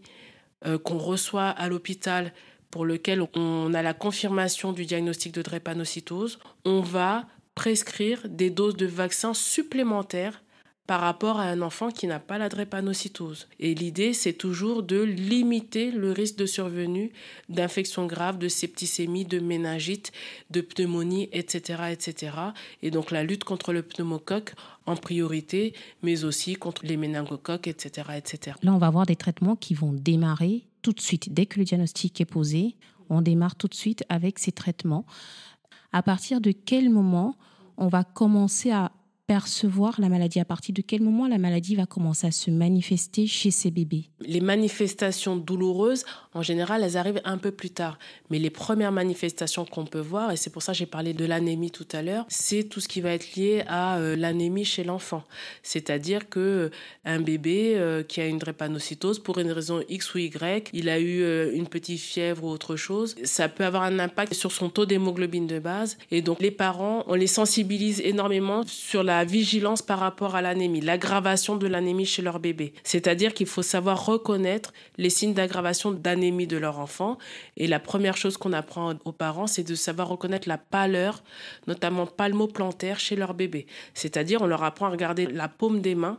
qu'on 0.84 0.98
reçoit 0.98 1.48
à 1.48 1.68
l'hôpital, 1.68 2.32
pour 2.70 2.84
lequel 2.84 3.26
on 3.34 3.72
a 3.74 3.82
la 3.82 3.94
confirmation 3.94 4.72
du 4.72 4.84
diagnostic 4.84 5.32
de 5.32 5.42
drépanocytose, 5.42 6.38
on 6.64 6.80
va 6.80 7.26
prescrire 7.54 8.20
des 8.28 8.50
doses 8.50 8.76
de 8.76 8.86
vaccins 8.86 9.34
supplémentaires 9.34 10.43
par 10.86 11.00
rapport 11.00 11.40
à 11.40 11.44
un 11.44 11.62
enfant 11.62 11.90
qui 11.90 12.06
n'a 12.06 12.18
pas 12.18 12.36
la 12.36 12.48
drépanocytose. 12.48 13.48
Et 13.58 13.74
l'idée, 13.74 14.12
c'est 14.12 14.34
toujours 14.34 14.82
de 14.82 15.00
limiter 15.00 15.90
le 15.90 16.12
risque 16.12 16.36
de 16.36 16.46
survenue 16.46 17.10
d'infections 17.48 18.06
graves, 18.06 18.38
de 18.38 18.48
septicémie, 18.48 19.24
de 19.24 19.38
méningite, 19.38 20.12
de 20.50 20.60
pneumonie, 20.60 21.28
etc., 21.32 21.84
etc. 21.90 22.36
Et 22.82 22.90
donc 22.90 23.10
la 23.10 23.24
lutte 23.24 23.44
contre 23.44 23.72
le 23.72 23.82
pneumocoque 23.82 24.54
en 24.86 24.96
priorité, 24.96 25.72
mais 26.02 26.24
aussi 26.24 26.54
contre 26.54 26.84
les 26.84 26.98
méningocoques, 26.98 27.66
etc., 27.66 28.08
etc. 28.16 28.56
Là, 28.62 28.74
on 28.74 28.78
va 28.78 28.88
avoir 28.88 29.06
des 29.06 29.16
traitements 29.16 29.56
qui 29.56 29.72
vont 29.72 29.92
démarrer 29.92 30.66
tout 30.82 30.92
de 30.92 31.00
suite. 31.00 31.32
Dès 31.32 31.46
que 31.46 31.58
le 31.58 31.64
diagnostic 31.64 32.20
est 32.20 32.26
posé, 32.26 32.76
on 33.08 33.22
démarre 33.22 33.56
tout 33.56 33.68
de 33.68 33.74
suite 33.74 34.04
avec 34.10 34.38
ces 34.38 34.52
traitements. 34.52 35.06
À 35.92 36.02
partir 36.02 36.42
de 36.42 36.52
quel 36.52 36.90
moment 36.90 37.36
on 37.78 37.88
va 37.88 38.04
commencer 38.04 38.70
à 38.70 38.92
percevoir 39.26 40.00
la 40.00 40.08
maladie 40.08 40.40
À 40.40 40.44
partir 40.44 40.74
de 40.74 40.82
quel 40.82 41.00
moment 41.00 41.26
la 41.26 41.38
maladie 41.38 41.76
va 41.76 41.86
commencer 41.86 42.26
à 42.26 42.30
se 42.30 42.50
manifester 42.50 43.26
chez 43.26 43.50
ces 43.50 43.70
bébés? 43.70 44.10
Les 44.20 44.40
manifestations 44.40 45.36
douloureuses, 45.36 46.04
en 46.34 46.42
général, 46.42 46.82
elles 46.82 46.96
arrivent 46.96 47.22
un 47.24 47.38
peu 47.38 47.50
plus 47.50 47.70
tard. 47.70 47.98
Mais 48.30 48.38
les 48.38 48.50
premières 48.50 48.92
manifestations 48.92 49.64
qu'on 49.64 49.86
peut 49.86 50.00
voir, 50.00 50.30
et 50.30 50.36
c'est 50.36 50.50
pour 50.50 50.62
ça 50.62 50.72
que 50.72 50.78
j'ai 50.78 50.86
parlé 50.86 51.14
de 51.14 51.24
l'anémie 51.24 51.70
tout 51.70 51.86
à 51.92 52.02
l'heure, 52.02 52.26
c'est 52.28 52.64
tout 52.64 52.80
ce 52.80 52.88
qui 52.88 53.00
va 53.00 53.10
être 53.10 53.34
lié 53.34 53.64
à 53.66 53.96
euh, 53.96 54.16
l'anémie 54.16 54.64
chez 54.64 54.84
l'enfant. 54.84 55.24
C'est-à-dire 55.62 56.28
que 56.28 56.40
euh, 56.40 56.70
un 57.04 57.20
bébé 57.20 57.74
euh, 57.76 58.02
qui 58.02 58.20
a 58.20 58.26
une 58.26 58.38
drépanocytose, 58.38 59.20
pour 59.20 59.38
une 59.38 59.52
raison 59.52 59.82
X 59.88 60.14
ou 60.14 60.18
Y, 60.18 60.70
il 60.72 60.88
a 60.88 61.00
eu 61.00 61.54
une 61.54 61.68
petite 61.68 62.00
fièvre 62.00 62.44
ou 62.44 62.48
autre 62.48 62.76
chose, 62.76 63.16
ça 63.24 63.48
peut 63.48 63.64
avoir 63.64 63.84
un 63.84 63.98
impact 63.98 64.34
sur 64.34 64.52
son 64.52 64.68
taux 64.68 64.86
d'hémoglobine 64.86 65.46
de 65.46 65.58
base. 65.58 65.96
Et 66.10 66.20
donc 66.20 66.40
les 66.40 66.50
parents, 66.50 67.04
on 67.06 67.14
les 67.14 67.26
sensibilise 67.26 68.00
énormément 68.00 68.62
sur 68.66 69.02
la 69.02 69.13
la 69.18 69.24
vigilance 69.24 69.80
par 69.80 70.00
rapport 70.00 70.34
à 70.34 70.42
l'anémie, 70.42 70.80
l'aggravation 70.80 71.56
de 71.56 71.66
l'anémie 71.66 72.04
chez 72.04 72.22
leur 72.22 72.40
bébé. 72.40 72.74
C'est-à-dire 72.82 73.32
qu'il 73.32 73.46
faut 73.46 73.62
savoir 73.62 74.06
reconnaître 74.06 74.72
les 74.98 75.10
signes 75.10 75.34
d'aggravation 75.34 75.92
d'anémie 75.92 76.48
de 76.48 76.56
leur 76.56 76.80
enfant. 76.80 77.16
Et 77.56 77.66
la 77.68 77.78
première 77.78 78.16
chose 78.16 78.36
qu'on 78.36 78.52
apprend 78.52 78.94
aux 79.04 79.12
parents, 79.12 79.46
c'est 79.46 79.62
de 79.62 79.74
savoir 79.74 80.08
reconnaître 80.08 80.48
la 80.48 80.58
pâleur, 80.58 81.22
notamment 81.68 82.06
palmoplantaire, 82.06 82.98
chez 82.98 83.14
leur 83.14 83.34
bébé. 83.34 83.66
C'est-à-dire, 83.94 84.42
on 84.42 84.46
leur 84.46 84.64
apprend 84.64 84.86
à 84.86 84.90
regarder 84.90 85.26
la 85.26 85.48
paume 85.48 85.80
des 85.80 85.94
mains 85.94 86.18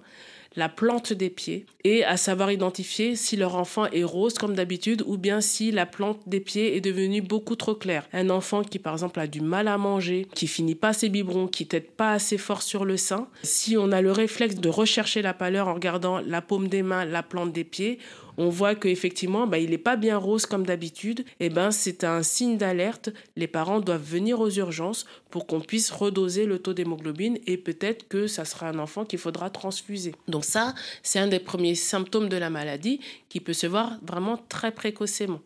la 0.55 0.69
plante 0.69 1.13
des 1.13 1.29
pieds 1.29 1.65
et 1.83 2.03
à 2.03 2.17
savoir 2.17 2.51
identifier 2.51 3.15
si 3.15 3.35
leur 3.35 3.55
enfant 3.55 3.85
est 3.88 4.03
rose 4.03 4.35
comme 4.35 4.55
d'habitude 4.55 5.03
ou 5.05 5.17
bien 5.17 5.41
si 5.41 5.71
la 5.71 5.85
plante 5.85 6.19
des 6.27 6.39
pieds 6.39 6.75
est 6.75 6.81
devenue 6.81 7.21
beaucoup 7.21 7.55
trop 7.55 7.75
claire. 7.75 8.07
Un 8.13 8.29
enfant 8.29 8.63
qui 8.63 8.79
par 8.79 8.93
exemple 8.93 9.19
a 9.19 9.27
du 9.27 9.41
mal 9.41 9.67
à 9.67 9.77
manger, 9.77 10.27
qui 10.33 10.47
finit 10.47 10.75
pas 10.75 10.93
ses 10.93 11.09
biberons, 11.09 11.47
qui 11.47 11.67
tête 11.67 11.91
pas 11.91 12.13
assez 12.13 12.38
fort 12.38 12.62
sur 12.62 12.85
le 12.85 12.97
sein, 12.97 13.27
si 13.43 13.77
on 13.77 13.91
a 13.91 14.01
le 14.01 14.12
réflexe 14.12 14.55
de 14.55 14.69
rechercher 14.69 15.21
la 15.21 15.33
pâleur 15.33 15.67
en 15.67 15.74
regardant 15.74 16.19
la 16.19 16.41
paume 16.41 16.67
des 16.67 16.83
mains, 16.83 17.05
la 17.05 17.24
plante 17.24 17.51
des 17.51 17.63
pieds, 17.63 18.00
on 18.38 18.50
voit 18.50 18.75
qu'effectivement, 18.75 19.48
bah, 19.48 19.58
il 19.58 19.70
n'est 19.70 19.77
pas 19.77 19.96
bien 19.96 20.18
rose 20.18 20.46
comme 20.46 20.65
d'habitude, 20.65 21.22
et 21.39 21.46
eh 21.46 21.50
ben, 21.50 21.72
c'est 21.72 22.04
un 22.04 22.24
signe 22.24 22.58
d'alerte. 22.58 23.10
Les 23.36 23.48
parents 23.48 23.80
doivent 23.80 24.04
venir 24.04 24.39
aux 24.39 24.50
urgences 24.50 25.06
pour 25.30 25.48
qu'on 25.48 25.62
puisse 25.62 25.92
redoser 25.92 26.46
le 26.46 26.60
taux 26.60 26.74
d'hémoglobine 26.74 27.38
et 27.48 27.58
peut-être 27.58 28.08
que 28.08 28.27
ça 28.27 28.46
sera 28.46 28.70
un 28.70 28.80
enfant 28.80 29.06
qu'il 29.06 29.20
faudra 29.20 29.50
transfuser. 29.50 30.13
Donc 30.27 30.46
ça, 30.46 30.74
c'est 31.04 31.20
un 31.20 31.27
des 31.27 31.39
premiers 31.39 31.75
symptômes 31.75 32.30
de 32.30 32.38
la 32.38 32.50
maladie 32.50 33.00
qui 33.30 33.39
peut 33.39 33.54
se 33.54 33.68
voir 33.68 33.98
vraiment 34.01 34.39
très 34.50 34.72
précocement 34.72 35.42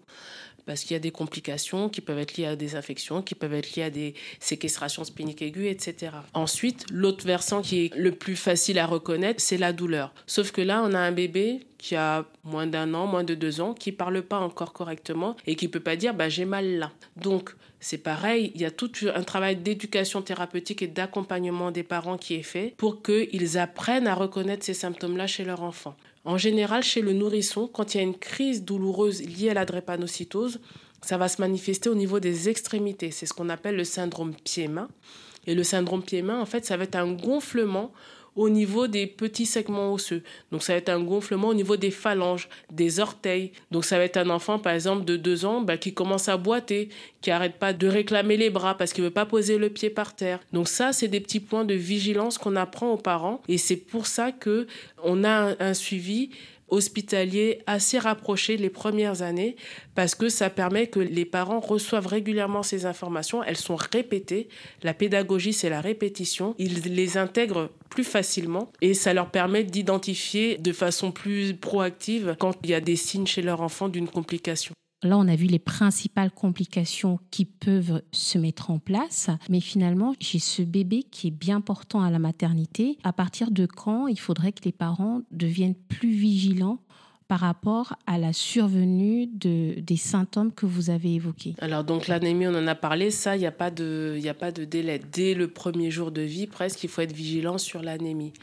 parce 0.69 0.81
qu'il 0.81 0.93
y 0.93 0.95
a 0.95 0.99
des 0.99 1.09
complications 1.09 1.89
qui 1.89 1.99
peuvent 1.99 2.19
être 2.19 2.37
liées 2.37 2.45
à 2.45 2.55
des 2.55 2.75
infections, 2.75 3.23
qui 3.23 3.33
peuvent 3.33 3.55
être 3.55 3.75
liées 3.75 3.81
à 3.81 3.89
des 3.89 4.13
séquestrations 4.39 5.03
spéniques 5.03 5.41
aiguës, 5.41 5.65
etc. 5.65 6.11
Ensuite, 6.35 6.85
l'autre 6.91 7.25
versant 7.25 7.63
qui 7.63 7.85
est 7.85 7.95
le 7.95 8.11
plus 8.11 8.35
facile 8.35 8.77
à 8.77 8.85
reconnaître, 8.85 9.41
c'est 9.41 9.57
la 9.57 9.73
douleur. 9.73 10.13
Sauf 10.27 10.51
que 10.51 10.61
là, 10.61 10.83
on 10.85 10.93
a 10.93 10.99
un 10.99 11.11
bébé 11.11 11.61
qui 11.79 11.95
a 11.95 12.27
moins 12.43 12.67
d'un 12.67 12.93
an, 12.93 13.07
moins 13.07 13.23
de 13.23 13.33
deux 13.33 13.61
ans, 13.61 13.73
qui 13.73 13.91
parle 13.91 14.21
pas 14.21 14.37
encore 14.37 14.71
correctement 14.71 15.35
et 15.47 15.55
qui 15.55 15.69
peut 15.69 15.79
pas 15.79 15.95
dire 15.95 16.13
bah, 16.13 16.29
j'ai 16.29 16.45
mal 16.45 16.77
là. 16.77 16.91
Donc 17.17 17.55
c'est 17.79 17.97
pareil, 17.97 18.51
il 18.53 18.61
y 18.61 18.65
a 18.65 18.71
tout 18.71 18.91
un 19.15 19.23
travail 19.23 19.55
d'éducation 19.55 20.21
thérapeutique 20.21 20.83
et 20.83 20.87
d'accompagnement 20.87 21.71
des 21.71 21.83
parents 21.83 22.17
qui 22.17 22.35
est 22.35 22.43
fait 22.43 22.75
pour 22.77 23.01
qu'ils 23.01 23.57
apprennent 23.57 24.05
à 24.05 24.13
reconnaître 24.13 24.65
ces 24.65 24.73
symptômes-là 24.75 25.25
chez 25.25 25.45
leur 25.45 25.63
enfant. 25.63 25.95
En 26.25 26.37
général, 26.37 26.83
chez 26.83 27.01
le 27.01 27.13
nourrisson, 27.13 27.67
quand 27.67 27.93
il 27.93 27.97
y 27.97 27.99
a 28.01 28.03
une 28.03 28.17
crise 28.17 28.63
douloureuse 28.63 29.21
liée 29.23 29.49
à 29.49 29.53
la 29.53 29.65
drépanocytose, 29.65 30.59
ça 31.01 31.17
va 31.17 31.27
se 31.29 31.41
manifester 31.41 31.89
au 31.89 31.95
niveau 31.95 32.19
des 32.19 32.49
extrémités. 32.49 33.11
C'est 33.11 33.25
ce 33.25 33.33
qu'on 33.33 33.49
appelle 33.49 33.75
le 33.75 33.85
syndrome 33.85 34.33
pied-main. 34.35 34.89
Et 35.47 35.55
le 35.55 35.63
syndrome 35.63 36.03
pied-main, 36.03 36.39
en 36.39 36.45
fait, 36.45 36.65
ça 36.65 36.77
va 36.77 36.83
être 36.83 36.95
un 36.95 37.13
gonflement 37.13 37.91
au 38.35 38.49
niveau 38.49 38.87
des 38.87 39.07
petits 39.07 39.45
segments 39.45 39.93
osseux. 39.93 40.23
Donc 40.51 40.63
ça 40.63 40.73
va 40.73 40.77
être 40.77 40.89
un 40.89 41.01
gonflement 41.01 41.49
au 41.49 41.53
niveau 41.53 41.77
des 41.77 41.91
phalanges, 41.91 42.49
des 42.71 42.99
orteils. 42.99 43.51
Donc 43.71 43.85
ça 43.85 43.97
va 43.97 44.03
être 44.03 44.17
un 44.17 44.29
enfant, 44.29 44.59
par 44.59 44.73
exemple, 44.73 45.05
de 45.05 45.17
deux 45.17 45.45
ans 45.45 45.61
bah, 45.61 45.77
qui 45.77 45.93
commence 45.93 46.29
à 46.29 46.37
boiter, 46.37 46.89
qui 47.21 47.31
arrête 47.31 47.55
pas 47.55 47.73
de 47.73 47.87
réclamer 47.87 48.37
les 48.37 48.49
bras 48.49 48.77
parce 48.77 48.93
qu'il 48.93 49.03
veut 49.03 49.09
pas 49.09 49.25
poser 49.25 49.57
le 49.57 49.69
pied 49.69 49.89
par 49.89 50.15
terre. 50.15 50.39
Donc 50.53 50.67
ça, 50.67 50.93
c'est 50.93 51.07
des 51.07 51.19
petits 51.19 51.39
points 51.39 51.65
de 51.65 51.73
vigilance 51.73 52.37
qu'on 52.37 52.55
apprend 52.55 52.91
aux 52.91 52.97
parents. 52.97 53.41
Et 53.47 53.57
c'est 53.57 53.75
pour 53.75 54.07
ça 54.07 54.31
que 54.31 54.67
on 55.03 55.23
a 55.23 55.55
un 55.59 55.73
suivi 55.73 56.29
hospitalier 56.71 57.61
assez 57.67 57.99
rapproché 57.99 58.57
les 58.57 58.69
premières 58.69 59.21
années 59.21 59.55
parce 59.95 60.15
que 60.15 60.29
ça 60.29 60.49
permet 60.49 60.87
que 60.87 60.99
les 60.99 61.25
parents 61.25 61.59
reçoivent 61.59 62.07
régulièrement 62.07 62.63
ces 62.63 62.85
informations. 62.85 63.43
Elles 63.43 63.57
sont 63.57 63.75
répétées. 63.75 64.49
La 64.83 64.93
pédagogie, 64.93 65.53
c'est 65.53 65.69
la 65.69 65.81
répétition. 65.81 66.55
Ils 66.57 66.81
les 66.95 67.17
intègrent 67.17 67.69
plus 67.89 68.03
facilement 68.03 68.71
et 68.81 68.93
ça 68.93 69.13
leur 69.13 69.31
permet 69.31 69.63
d'identifier 69.63 70.57
de 70.57 70.71
façon 70.71 71.11
plus 71.11 71.53
proactive 71.55 72.35
quand 72.39 72.55
il 72.63 72.69
y 72.69 72.73
a 72.73 72.81
des 72.81 72.95
signes 72.95 73.27
chez 73.27 73.41
leur 73.41 73.61
enfant 73.61 73.89
d'une 73.89 74.07
complication. 74.07 74.73
Là, 75.01 75.17
on 75.17 75.29
a 75.29 75.35
vu 75.35 75.45
les 75.45 75.59
principales 75.59 76.31
complications 76.31 77.19
qui 77.31 77.45
peuvent 77.45 78.01
se 78.11 78.37
mettre 78.37 78.69
en 78.69 78.79
place, 78.79 79.29
mais 79.49 79.61
finalement, 79.61 80.13
j'ai 80.19 80.39
ce 80.39 80.61
bébé 80.61 81.03
qui 81.03 81.27
est 81.27 81.31
bien 81.31 81.61
portant 81.61 82.01
à 82.01 82.11
la 82.11 82.19
maternité. 82.19 82.97
À 83.03 83.13
partir 83.13 83.51
de 83.51 83.65
quand 83.65 84.07
il 84.07 84.19
faudrait 84.19 84.51
que 84.51 84.65
les 84.65 84.73
parents 84.73 85.21
deviennent 85.31 85.75
plus 85.75 86.11
vigilants 86.11 86.79
par 87.29 87.41
rapport 87.41 87.95
à 88.07 88.17
la 88.17 88.33
survenue 88.33 89.27
de, 89.27 89.79
des 89.79 89.97
symptômes 89.97 90.51
que 90.51 90.65
vous 90.65 90.89
avez 90.89 91.13
évoqués 91.13 91.53
Alors 91.61 91.83
donc 91.83 92.07
l'anémie, 92.07 92.47
on 92.47 92.55
en 92.55 92.65
a 92.65 92.73
parlé, 92.73 93.11
ça, 93.11 93.35
il 93.35 93.39
n'y 93.39 93.45
a, 93.45 93.51
pas 93.51 93.69
de, 93.69 94.19
a 94.27 94.33
pas 94.33 94.51
de 94.51 94.65
délai. 94.65 94.99
Dès 95.11 95.35
le 95.35 95.47
premier 95.47 95.91
jour 95.91 96.11
de 96.11 96.23
vie, 96.23 96.47
presque, 96.47 96.83
il 96.83 96.89
faut 96.89 97.01
être 97.01 97.13
vigilant 97.13 97.59
sur 97.59 97.83
l'anémie. 97.83 98.33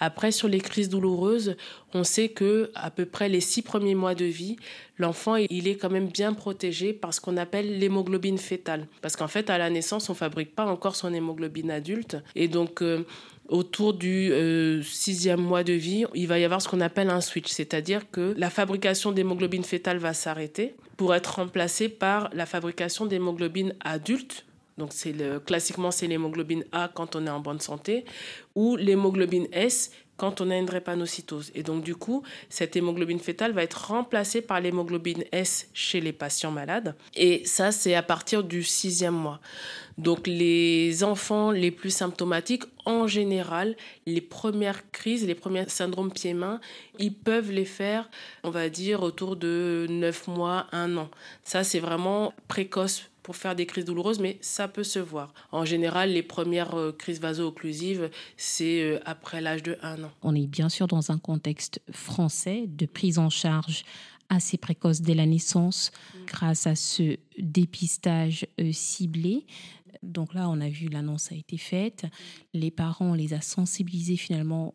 Après, 0.00 0.32
sur 0.32 0.48
les 0.48 0.58
crises 0.58 0.88
douloureuses, 0.88 1.56
on 1.94 2.02
sait 2.02 2.30
que 2.30 2.72
à 2.74 2.90
peu 2.90 3.06
près 3.06 3.28
les 3.28 3.40
six 3.40 3.62
premiers 3.62 3.94
mois 3.94 4.16
de 4.16 4.24
vie, 4.24 4.56
l'enfant, 4.98 5.36
il 5.36 5.68
est 5.68 5.76
quand 5.76 5.90
même 5.90 6.08
bien 6.08 6.34
protégé 6.34 6.92
par 6.92 7.14
ce 7.14 7.20
qu'on 7.20 7.36
appelle 7.36 7.78
l'hémoglobine 7.78 8.38
fétale. 8.38 8.88
Parce 9.02 9.14
qu'en 9.14 9.28
fait, 9.28 9.50
à 9.50 9.58
la 9.58 9.70
naissance, 9.70 10.10
on 10.10 10.14
fabrique 10.14 10.56
pas 10.56 10.66
encore 10.66 10.96
son 10.96 11.14
hémoglobine 11.14 11.70
adulte. 11.70 12.16
Et 12.34 12.48
donc, 12.48 12.82
euh, 12.82 13.04
autour 13.52 13.94
du 13.94 14.32
euh, 14.32 14.82
sixième 14.82 15.40
mois 15.40 15.62
de 15.62 15.74
vie, 15.74 16.04
il 16.14 16.26
va 16.26 16.38
y 16.38 16.44
avoir 16.44 16.60
ce 16.60 16.68
qu'on 16.68 16.80
appelle 16.80 17.10
un 17.10 17.20
switch, 17.20 17.50
c'est-à-dire 17.50 18.10
que 18.10 18.34
la 18.36 18.50
fabrication 18.50 19.12
d'hémoglobine 19.12 19.62
fétale 19.62 19.98
va 19.98 20.14
s'arrêter 20.14 20.74
pour 20.96 21.14
être 21.14 21.36
remplacée 21.36 21.88
par 21.88 22.30
la 22.32 22.46
fabrication 22.46 23.06
d'hémoglobine 23.06 23.74
adulte 23.84 24.46
Donc 24.78 24.90
c'est 24.92 25.14
classiquement 25.44 25.90
c'est 25.90 26.06
l'hémoglobine 26.06 26.64
A 26.72 26.90
quand 26.92 27.16
on 27.16 27.26
est 27.26 27.30
en 27.30 27.40
bonne 27.40 27.60
santé 27.60 28.04
ou 28.54 28.76
l'hémoglobine 28.76 29.46
S 29.52 29.90
quand 30.22 30.40
on 30.40 30.50
a 30.50 30.56
une 30.56 30.66
drépanocytose. 30.66 31.50
Et 31.54 31.64
donc, 31.64 31.82
du 31.82 31.96
coup, 31.96 32.22
cette 32.48 32.76
hémoglobine 32.76 33.18
fétale 33.18 33.52
va 33.52 33.64
être 33.64 33.88
remplacée 33.88 34.40
par 34.40 34.60
l'hémoglobine 34.60 35.24
S 35.32 35.68
chez 35.74 36.00
les 36.00 36.12
patients 36.12 36.52
malades. 36.52 36.94
Et 37.16 37.44
ça, 37.44 37.72
c'est 37.72 37.94
à 37.94 38.04
partir 38.04 38.44
du 38.44 38.62
sixième 38.62 39.14
mois. 39.14 39.40
Donc, 39.98 40.28
les 40.28 41.02
enfants 41.02 41.50
les 41.50 41.70
plus 41.72 41.90
symptomatiques, 41.90 42.62
en 42.84 43.08
général, 43.08 43.76
les 44.06 44.20
premières 44.20 44.90
crises, 44.92 45.26
les 45.26 45.34
premiers 45.34 45.68
syndromes 45.68 46.12
pieds-mains, 46.12 46.60
ils 47.00 47.14
peuvent 47.14 47.50
les 47.50 47.64
faire, 47.64 48.08
on 48.44 48.50
va 48.50 48.68
dire, 48.68 49.02
autour 49.02 49.34
de 49.34 49.86
9 49.88 50.28
mois, 50.28 50.66
1 50.72 50.96
an. 50.98 51.10
Ça, 51.42 51.64
c'est 51.64 51.80
vraiment 51.80 52.32
précoce 52.46 53.08
pour 53.22 53.36
faire 53.36 53.54
des 53.54 53.66
crises 53.66 53.84
douloureuses, 53.84 54.18
mais 54.18 54.38
ça 54.40 54.68
peut 54.68 54.84
se 54.84 54.98
voir. 54.98 55.32
En 55.52 55.64
général, 55.64 56.12
les 56.12 56.22
premières 56.22 56.74
euh, 56.74 56.92
crises 56.92 57.20
vaso-occlusives, 57.20 58.10
c'est 58.36 58.82
euh, 58.82 59.00
après 59.04 59.40
l'âge 59.40 59.62
de 59.62 59.78
1 59.82 60.04
an. 60.04 60.10
On 60.22 60.34
est 60.34 60.46
bien 60.46 60.68
sûr 60.68 60.86
dans 60.86 61.10
un 61.10 61.18
contexte 61.18 61.80
français 61.90 62.64
de 62.66 62.86
prise 62.86 63.18
en 63.18 63.30
charge 63.30 63.84
assez 64.28 64.56
précoce 64.56 65.02
dès 65.02 65.14
la 65.14 65.26
naissance 65.26 65.92
mm. 65.92 66.24
grâce 66.26 66.66
à 66.66 66.74
ce 66.74 67.16
dépistage 67.38 68.46
euh, 68.60 68.72
ciblé. 68.72 69.46
Donc 70.02 70.34
là, 70.34 70.48
on 70.48 70.60
a 70.60 70.68
vu 70.68 70.88
l'annonce 70.88 71.30
a 71.30 71.36
été 71.36 71.58
faite. 71.58 72.06
Les 72.54 72.70
parents, 72.72 73.10
on 73.10 73.14
les 73.14 73.34
a 73.34 73.40
sensibilisés 73.40 74.16
finalement, 74.16 74.74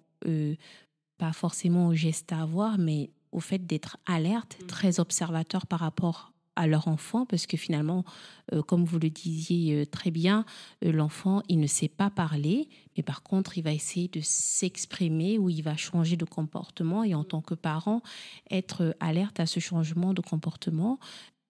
pas 1.17 1.33
forcément 1.33 1.87
au 1.87 1.93
geste 1.93 2.31
à 2.31 2.41
avoir, 2.41 2.77
mais 2.77 3.09
au 3.33 3.41
fait 3.41 3.65
d'être 3.65 3.97
alerte, 4.05 4.57
mm. 4.61 4.67
très 4.67 4.99
observateur 5.01 5.67
par 5.67 5.81
rapport 5.81 6.31
à 6.57 6.67
leur 6.67 6.87
enfant 6.87 7.25
parce 7.25 7.45
que 7.45 7.55
finalement, 7.55 8.03
euh, 8.51 8.61
comme 8.61 8.83
vous 8.83 8.99
le 8.99 9.09
disiez 9.09 9.75
euh, 9.75 9.85
très 9.85 10.11
bien, 10.11 10.43
euh, 10.83 10.91
l'enfant, 10.91 11.41
il 11.47 11.59
ne 11.59 11.67
sait 11.67 11.87
pas 11.87 12.09
parler, 12.09 12.67
mais 12.97 13.03
par 13.03 13.23
contre, 13.23 13.57
il 13.57 13.63
va 13.63 13.71
essayer 13.71 14.07
de 14.07 14.19
s'exprimer 14.21 15.37
ou 15.37 15.49
il 15.49 15.61
va 15.61 15.77
changer 15.77 16.17
de 16.17 16.25
comportement 16.25 17.03
et 17.03 17.13
en 17.13 17.23
tant 17.23 17.41
que 17.41 17.53
parent, 17.53 18.01
être 18.49 18.95
alerte 18.99 19.39
à 19.39 19.45
ce 19.45 19.59
changement 19.59 20.13
de 20.13 20.21
comportement 20.21 20.99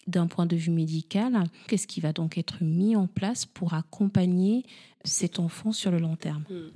d'un 0.07 0.27
point 0.27 0.45
de 0.45 0.55
vue 0.55 0.71
médical, 0.71 1.43
qu'est-ce 1.67 1.87
qui 1.87 2.01
va 2.01 2.13
donc 2.13 2.37
être 2.37 2.63
mis 2.63 2.95
en 2.95 3.07
place 3.07 3.45
pour 3.45 3.73
accompagner 3.73 4.65
cet 5.03 5.39
enfant 5.39 5.71
sur 5.71 5.91
le 5.91 5.99
long 5.99 6.15
terme? 6.15 6.43
Hmm. 6.49 6.69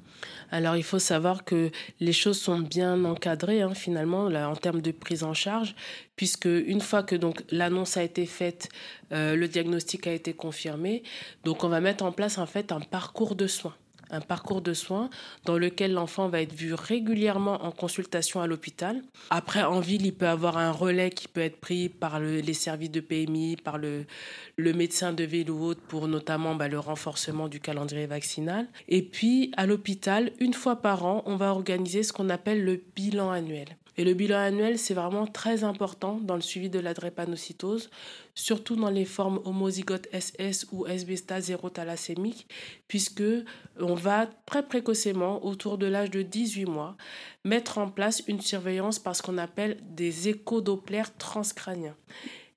Alors 0.51 0.75
il 0.75 0.83
faut 0.83 0.99
savoir 0.99 1.43
que 1.43 1.71
les 1.99 2.13
choses 2.13 2.39
sont 2.39 2.59
bien 2.59 3.03
encadrées 3.05 3.61
hein, 3.61 3.73
finalement 3.73 4.25
en 4.25 4.55
termes 4.55 4.81
de 4.81 4.91
prise 4.91 5.23
en 5.23 5.33
charge, 5.33 5.75
puisque 6.15 6.45
une 6.45 6.81
fois 6.81 7.03
que 7.03 7.15
donc 7.15 7.43
l'annonce 7.51 7.97
a 7.97 8.03
été 8.03 8.25
faite, 8.25 8.69
euh, 9.11 9.35
le 9.35 9.47
diagnostic 9.47 10.07
a 10.07 10.13
été 10.13 10.33
confirmé, 10.33 11.03
donc 11.43 11.63
on 11.63 11.69
va 11.69 11.81
mettre 11.81 12.03
en 12.03 12.11
place 12.11 12.37
en 12.37 12.45
fait 12.45 12.71
un 12.71 12.79
parcours 12.79 13.35
de 13.35 13.47
soins 13.47 13.75
un 14.11 14.21
parcours 14.21 14.61
de 14.61 14.73
soins 14.73 15.09
dans 15.45 15.57
lequel 15.57 15.93
l'enfant 15.93 16.29
va 16.29 16.41
être 16.41 16.53
vu 16.53 16.73
régulièrement 16.73 17.63
en 17.63 17.71
consultation 17.71 18.41
à 18.41 18.47
l'hôpital. 18.47 19.01
Après, 19.29 19.63
en 19.63 19.79
ville, 19.79 20.05
il 20.05 20.13
peut 20.13 20.27
avoir 20.27 20.57
un 20.57 20.71
relais 20.71 21.09
qui 21.09 21.27
peut 21.27 21.41
être 21.41 21.59
pris 21.59 21.89
par 21.89 22.19
les 22.19 22.53
services 22.53 22.91
de 22.91 22.99
PMI, 22.99 23.57
par 23.57 23.77
le, 23.77 24.05
médecin 24.57 25.13
de 25.13 25.23
ville 25.23 25.49
ou 25.49 25.63
autre 25.63 25.81
pour 25.81 26.07
notamment 26.07 26.55
bah, 26.55 26.67
le 26.67 26.79
renforcement 26.79 27.47
du 27.47 27.59
calendrier 27.59 28.05
vaccinal. 28.05 28.67
Et 28.87 29.01
puis, 29.01 29.51
à 29.57 29.65
l'hôpital, 29.65 30.31
une 30.39 30.53
fois 30.53 30.77
par 30.77 31.05
an, 31.05 31.23
on 31.25 31.35
va 31.35 31.51
organiser 31.51 32.03
ce 32.03 32.13
qu'on 32.13 32.29
appelle 32.29 32.63
le 32.63 32.81
bilan 32.95 33.31
annuel. 33.31 33.77
Et 33.97 34.05
le 34.05 34.13
bilan 34.13 34.37
annuel, 34.37 34.79
c'est 34.79 34.93
vraiment 34.93 35.27
très 35.27 35.63
important 35.63 36.19
dans 36.21 36.35
le 36.35 36.41
suivi 36.41 36.69
de 36.69 36.79
la 36.79 36.93
drépanocytose, 36.93 37.89
surtout 38.33 38.75
dans 38.75 38.89
les 38.89 39.05
formes 39.05 39.41
homozygotes 39.43 40.07
SS 40.17 40.67
ou 40.71 40.87
SBSTA 40.87 41.41
zéro-thalassémique, 41.41 42.47
puisque 42.87 43.23
on 43.79 43.93
va 43.93 44.27
très 44.45 44.63
précocement, 44.63 45.45
autour 45.45 45.77
de 45.77 45.87
l'âge 45.87 46.09
de 46.09 46.21
18 46.21 46.65
mois, 46.65 46.95
mettre 47.43 47.77
en 47.79 47.89
place 47.89 48.23
une 48.27 48.41
surveillance 48.41 48.97
par 48.97 49.15
ce 49.15 49.21
qu'on 49.21 49.37
appelle 49.37 49.77
des 49.81 50.29
échodoppler 50.29 51.03
transcrâniens. 51.17 51.95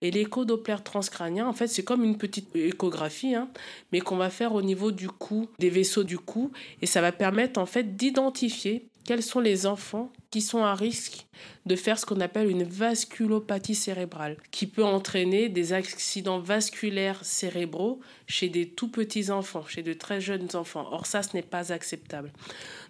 Et 0.05 0.11
l'écho-doppler 0.11 0.77
transcrânien, 0.85 1.49
en 1.49 1.55
fait, 1.55 1.67
c'est 1.67 1.83
comme 1.83 2.05
une 2.05 2.19
petite 2.19 2.55
échographie, 2.55 3.35
hein, 3.35 3.49
mais 3.91 4.01
qu'on 4.01 4.17
va 4.17 4.29
faire 4.29 4.55
au 4.55 4.61
niveau 4.61 4.93
du 4.93 5.09
cou, 5.09 5.49
des 5.59 5.71
vaisseaux 5.71 6.05
du 6.05 6.19
cou, 6.19 6.53
et 6.83 6.87
ça 6.87 7.01
va 7.01 7.11
permettre 7.11 7.59
en 7.59 7.65
fait 7.65 7.97
d'identifier 7.97 8.91
quels 9.05 9.23
sont 9.23 9.41
les 9.41 9.67
enfants 9.67 10.13
qui 10.31 10.41
sont 10.41 10.65
à 10.65 10.75
risque 10.75 11.27
de 11.67 11.77
faire 11.77 11.99
ce 11.99 12.07
qu'on 12.07 12.21
appelle 12.21 12.51
une 12.51 12.65
vasculopathie 12.65 13.75
cérébrale, 13.75 14.37
qui 14.51 14.67
peut 14.67 14.85
entraîner 14.85 15.49
des 15.49 15.73
accidents 15.73 16.41
vasculaires 16.41 17.25
cérébraux 17.25 18.01
chez 18.27 18.49
des 18.49 18.69
tout 18.69 18.89
petits 18.89 19.31
enfants, 19.31 19.65
chez 19.67 19.83
de 19.83 19.93
très 19.93 20.21
jeunes 20.21 20.49
enfants? 20.55 20.89
Or, 20.91 21.07
ça, 21.07 21.23
ce 21.23 21.35
n'est 21.35 21.43
pas 21.43 21.73
acceptable. 21.73 22.33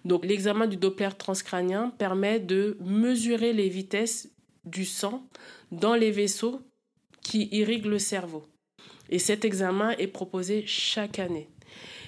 Donc, 0.05 0.25
l'examen 0.25 0.67
du 0.67 0.77
Doppler 0.77 1.09
transcrânien 1.17 1.91
permet 1.97 2.39
de 2.39 2.77
mesurer 2.81 3.53
les 3.53 3.69
vitesses 3.69 4.29
du 4.65 4.85
sang 4.85 5.27
dans 5.71 5.95
les 5.95 6.11
vaisseaux 6.11 6.61
qui 7.21 7.49
irrigue 7.51 7.85
le 7.85 7.99
cerveau. 7.99 8.45
Et 9.09 9.19
cet 9.19 9.45
examen 9.45 9.91
est 9.91 10.07
proposé 10.07 10.63
chaque 10.65 11.19
année. 11.19 11.49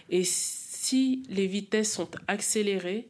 Et 0.09 0.23
si 0.87 1.23
les 1.27 1.47
vitesses 1.47 1.91
sont 1.91 2.07
accélérées, 2.29 3.09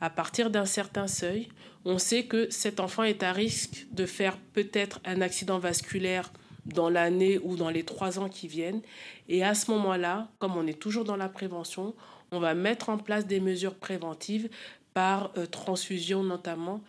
à 0.00 0.08
partir 0.08 0.48
d'un 0.48 0.64
certain 0.64 1.06
seuil, 1.06 1.48
on 1.84 1.98
sait 1.98 2.24
que 2.24 2.48
cet 2.48 2.80
enfant 2.80 3.02
est 3.02 3.22
à 3.22 3.32
risque 3.32 3.86
de 3.92 4.06
faire 4.06 4.38
peut-être 4.54 4.98
un 5.04 5.20
accident 5.20 5.58
vasculaire 5.58 6.32
dans 6.64 6.88
l'année 6.88 7.38
ou 7.42 7.56
dans 7.56 7.68
les 7.68 7.84
trois 7.84 8.18
ans 8.18 8.30
qui 8.30 8.48
viennent. 8.48 8.80
Et 9.28 9.44
à 9.44 9.54
ce 9.54 9.70
moment-là, 9.72 10.28
comme 10.38 10.56
on 10.56 10.66
est 10.66 10.78
toujours 10.78 11.04
dans 11.04 11.16
la 11.16 11.28
prévention, 11.28 11.94
on 12.30 12.40
va 12.40 12.54
mettre 12.54 12.88
en 12.88 12.96
place 12.96 13.26
des 13.26 13.40
mesures 13.40 13.74
préventives 13.74 14.48
par 14.94 15.30
euh, 15.36 15.44
transfusion 15.44 16.22
notamment. 16.22 16.80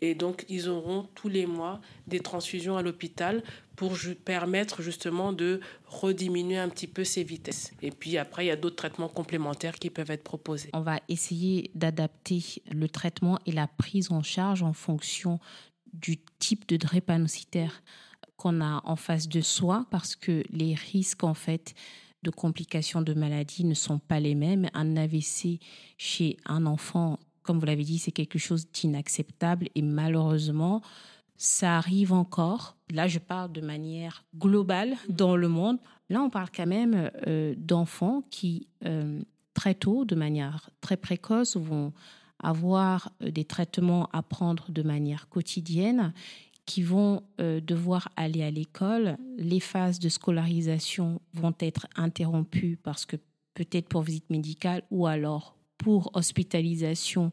Et 0.00 0.14
donc, 0.14 0.44
ils 0.48 0.68
auront 0.68 1.08
tous 1.14 1.28
les 1.28 1.46
mois 1.46 1.80
des 2.06 2.20
transfusions 2.20 2.76
à 2.76 2.82
l'hôpital 2.82 3.42
pour 3.76 3.94
permettre 4.24 4.82
justement 4.82 5.32
de 5.32 5.60
rediminuer 5.86 6.58
un 6.58 6.68
petit 6.68 6.86
peu 6.86 7.04
ces 7.04 7.22
vitesses. 7.22 7.72
Et 7.82 7.90
puis 7.90 8.18
après, 8.18 8.44
il 8.44 8.48
y 8.48 8.50
a 8.50 8.56
d'autres 8.56 8.76
traitements 8.76 9.08
complémentaires 9.08 9.78
qui 9.78 9.90
peuvent 9.90 10.10
être 10.10 10.24
proposés. 10.24 10.70
On 10.72 10.80
va 10.80 11.00
essayer 11.08 11.70
d'adapter 11.74 12.42
le 12.70 12.88
traitement 12.88 13.38
et 13.46 13.52
la 13.52 13.66
prise 13.66 14.10
en 14.10 14.22
charge 14.22 14.62
en 14.62 14.72
fonction 14.72 15.38
du 15.92 16.18
type 16.38 16.66
de 16.68 16.76
drépanocytaire 16.76 17.82
qu'on 18.36 18.60
a 18.60 18.82
en 18.84 18.96
face 18.96 19.28
de 19.28 19.40
soi 19.40 19.86
parce 19.90 20.16
que 20.16 20.42
les 20.50 20.74
risques 20.74 21.24
en 21.24 21.34
fait 21.34 21.74
de 22.22 22.30
complications 22.30 23.02
de 23.02 23.14
maladie 23.14 23.64
ne 23.64 23.74
sont 23.74 23.98
pas 23.98 24.20
les 24.20 24.34
mêmes. 24.34 24.68
Un 24.74 24.96
AVC 24.96 25.60
chez 25.96 26.36
un 26.44 26.66
enfant 26.66 27.18
comme 27.46 27.58
vous 27.58 27.66
l'avez 27.66 27.84
dit, 27.84 27.98
c'est 27.98 28.12
quelque 28.12 28.38
chose 28.38 28.70
d'inacceptable 28.70 29.68
et 29.74 29.82
malheureusement, 29.82 30.82
ça 31.36 31.76
arrive 31.76 32.12
encore. 32.12 32.76
Là, 32.92 33.08
je 33.08 33.18
parle 33.18 33.52
de 33.52 33.60
manière 33.60 34.24
globale 34.36 34.94
dans 35.08 35.36
le 35.36 35.48
monde. 35.48 35.78
Là, 36.10 36.22
on 36.22 36.30
parle 36.30 36.48
quand 36.54 36.66
même 36.66 37.10
euh, 37.26 37.54
d'enfants 37.56 38.22
qui, 38.30 38.68
euh, 38.84 39.20
très 39.54 39.74
tôt, 39.74 40.04
de 40.04 40.14
manière 40.14 40.70
très 40.80 40.96
précoce, 40.96 41.56
vont 41.56 41.92
avoir 42.42 43.12
euh, 43.22 43.30
des 43.30 43.44
traitements 43.44 44.08
à 44.12 44.22
prendre 44.22 44.70
de 44.70 44.82
manière 44.82 45.28
quotidienne, 45.28 46.12
qui 46.64 46.82
vont 46.82 47.22
devoir 47.38 48.08
aller 48.16 48.42
à 48.42 48.50
l'école. 48.50 49.18
Les 49.38 49.60
phases 49.60 50.00
de 50.00 50.08
scolarisation 50.08 51.20
vont 51.32 51.54
être 51.60 51.86
interrompues 51.94 52.76
parce 52.82 53.06
que 53.06 53.14
peut-être 53.54 53.86
pour 53.86 54.02
visite 54.02 54.30
médicale 54.30 54.82
ou 54.90 55.06
alors 55.06 55.56
pour 55.78 56.10
hospitalisation 56.14 57.32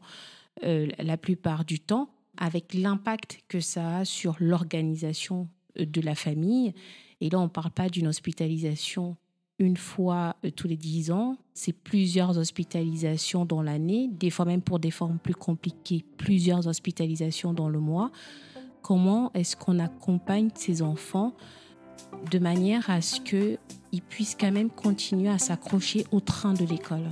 euh, 0.64 0.88
la 0.98 1.16
plupart 1.16 1.64
du 1.64 1.80
temps, 1.80 2.10
avec 2.36 2.74
l'impact 2.74 3.40
que 3.48 3.60
ça 3.60 3.98
a 3.98 4.04
sur 4.04 4.36
l'organisation 4.40 5.48
euh, 5.78 5.86
de 5.86 6.00
la 6.00 6.14
famille. 6.14 6.74
Et 7.20 7.30
là, 7.30 7.40
on 7.40 7.44
ne 7.44 7.48
parle 7.48 7.70
pas 7.70 7.88
d'une 7.88 8.06
hospitalisation 8.06 9.16
une 9.58 9.76
fois 9.76 10.36
euh, 10.44 10.50
tous 10.50 10.68
les 10.68 10.76
dix 10.76 11.10
ans, 11.10 11.36
c'est 11.52 11.72
plusieurs 11.72 12.38
hospitalisations 12.38 13.44
dans 13.44 13.62
l'année, 13.62 14.08
des 14.12 14.30
fois 14.30 14.44
même 14.44 14.62
pour 14.62 14.78
des 14.78 14.90
formes 14.90 15.18
plus 15.18 15.34
compliquées, 15.34 16.04
plusieurs 16.16 16.66
hospitalisations 16.66 17.52
dans 17.52 17.68
le 17.68 17.78
mois. 17.78 18.10
Comment 18.82 19.32
est-ce 19.32 19.56
qu'on 19.56 19.78
accompagne 19.78 20.50
ces 20.54 20.82
enfants 20.82 21.34
de 22.30 22.38
manière 22.38 22.90
à 22.90 23.00
ce 23.00 23.20
qu'ils 23.20 24.02
puissent 24.02 24.36
quand 24.38 24.52
même 24.52 24.70
continuer 24.70 25.30
à 25.30 25.38
s'accrocher 25.38 26.04
au 26.10 26.20
train 26.20 26.52
de 26.52 26.64
l'école? 26.64 27.08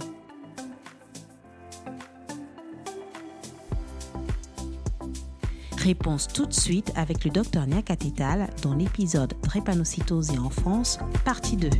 Réponse 5.83 6.29
tout 6.29 6.47
de 6.47 6.53
suite 6.53 6.93
avec 6.95 7.25
le 7.25 7.31
docteur 7.33 7.67
Niakatétal 7.67 8.49
dans 8.63 8.73
l'épisode 8.73 9.35
Drépanocytose 9.43 10.31
et 10.31 10.39
enfance, 10.39 11.01
partie 11.25 11.57
2. 11.57 11.71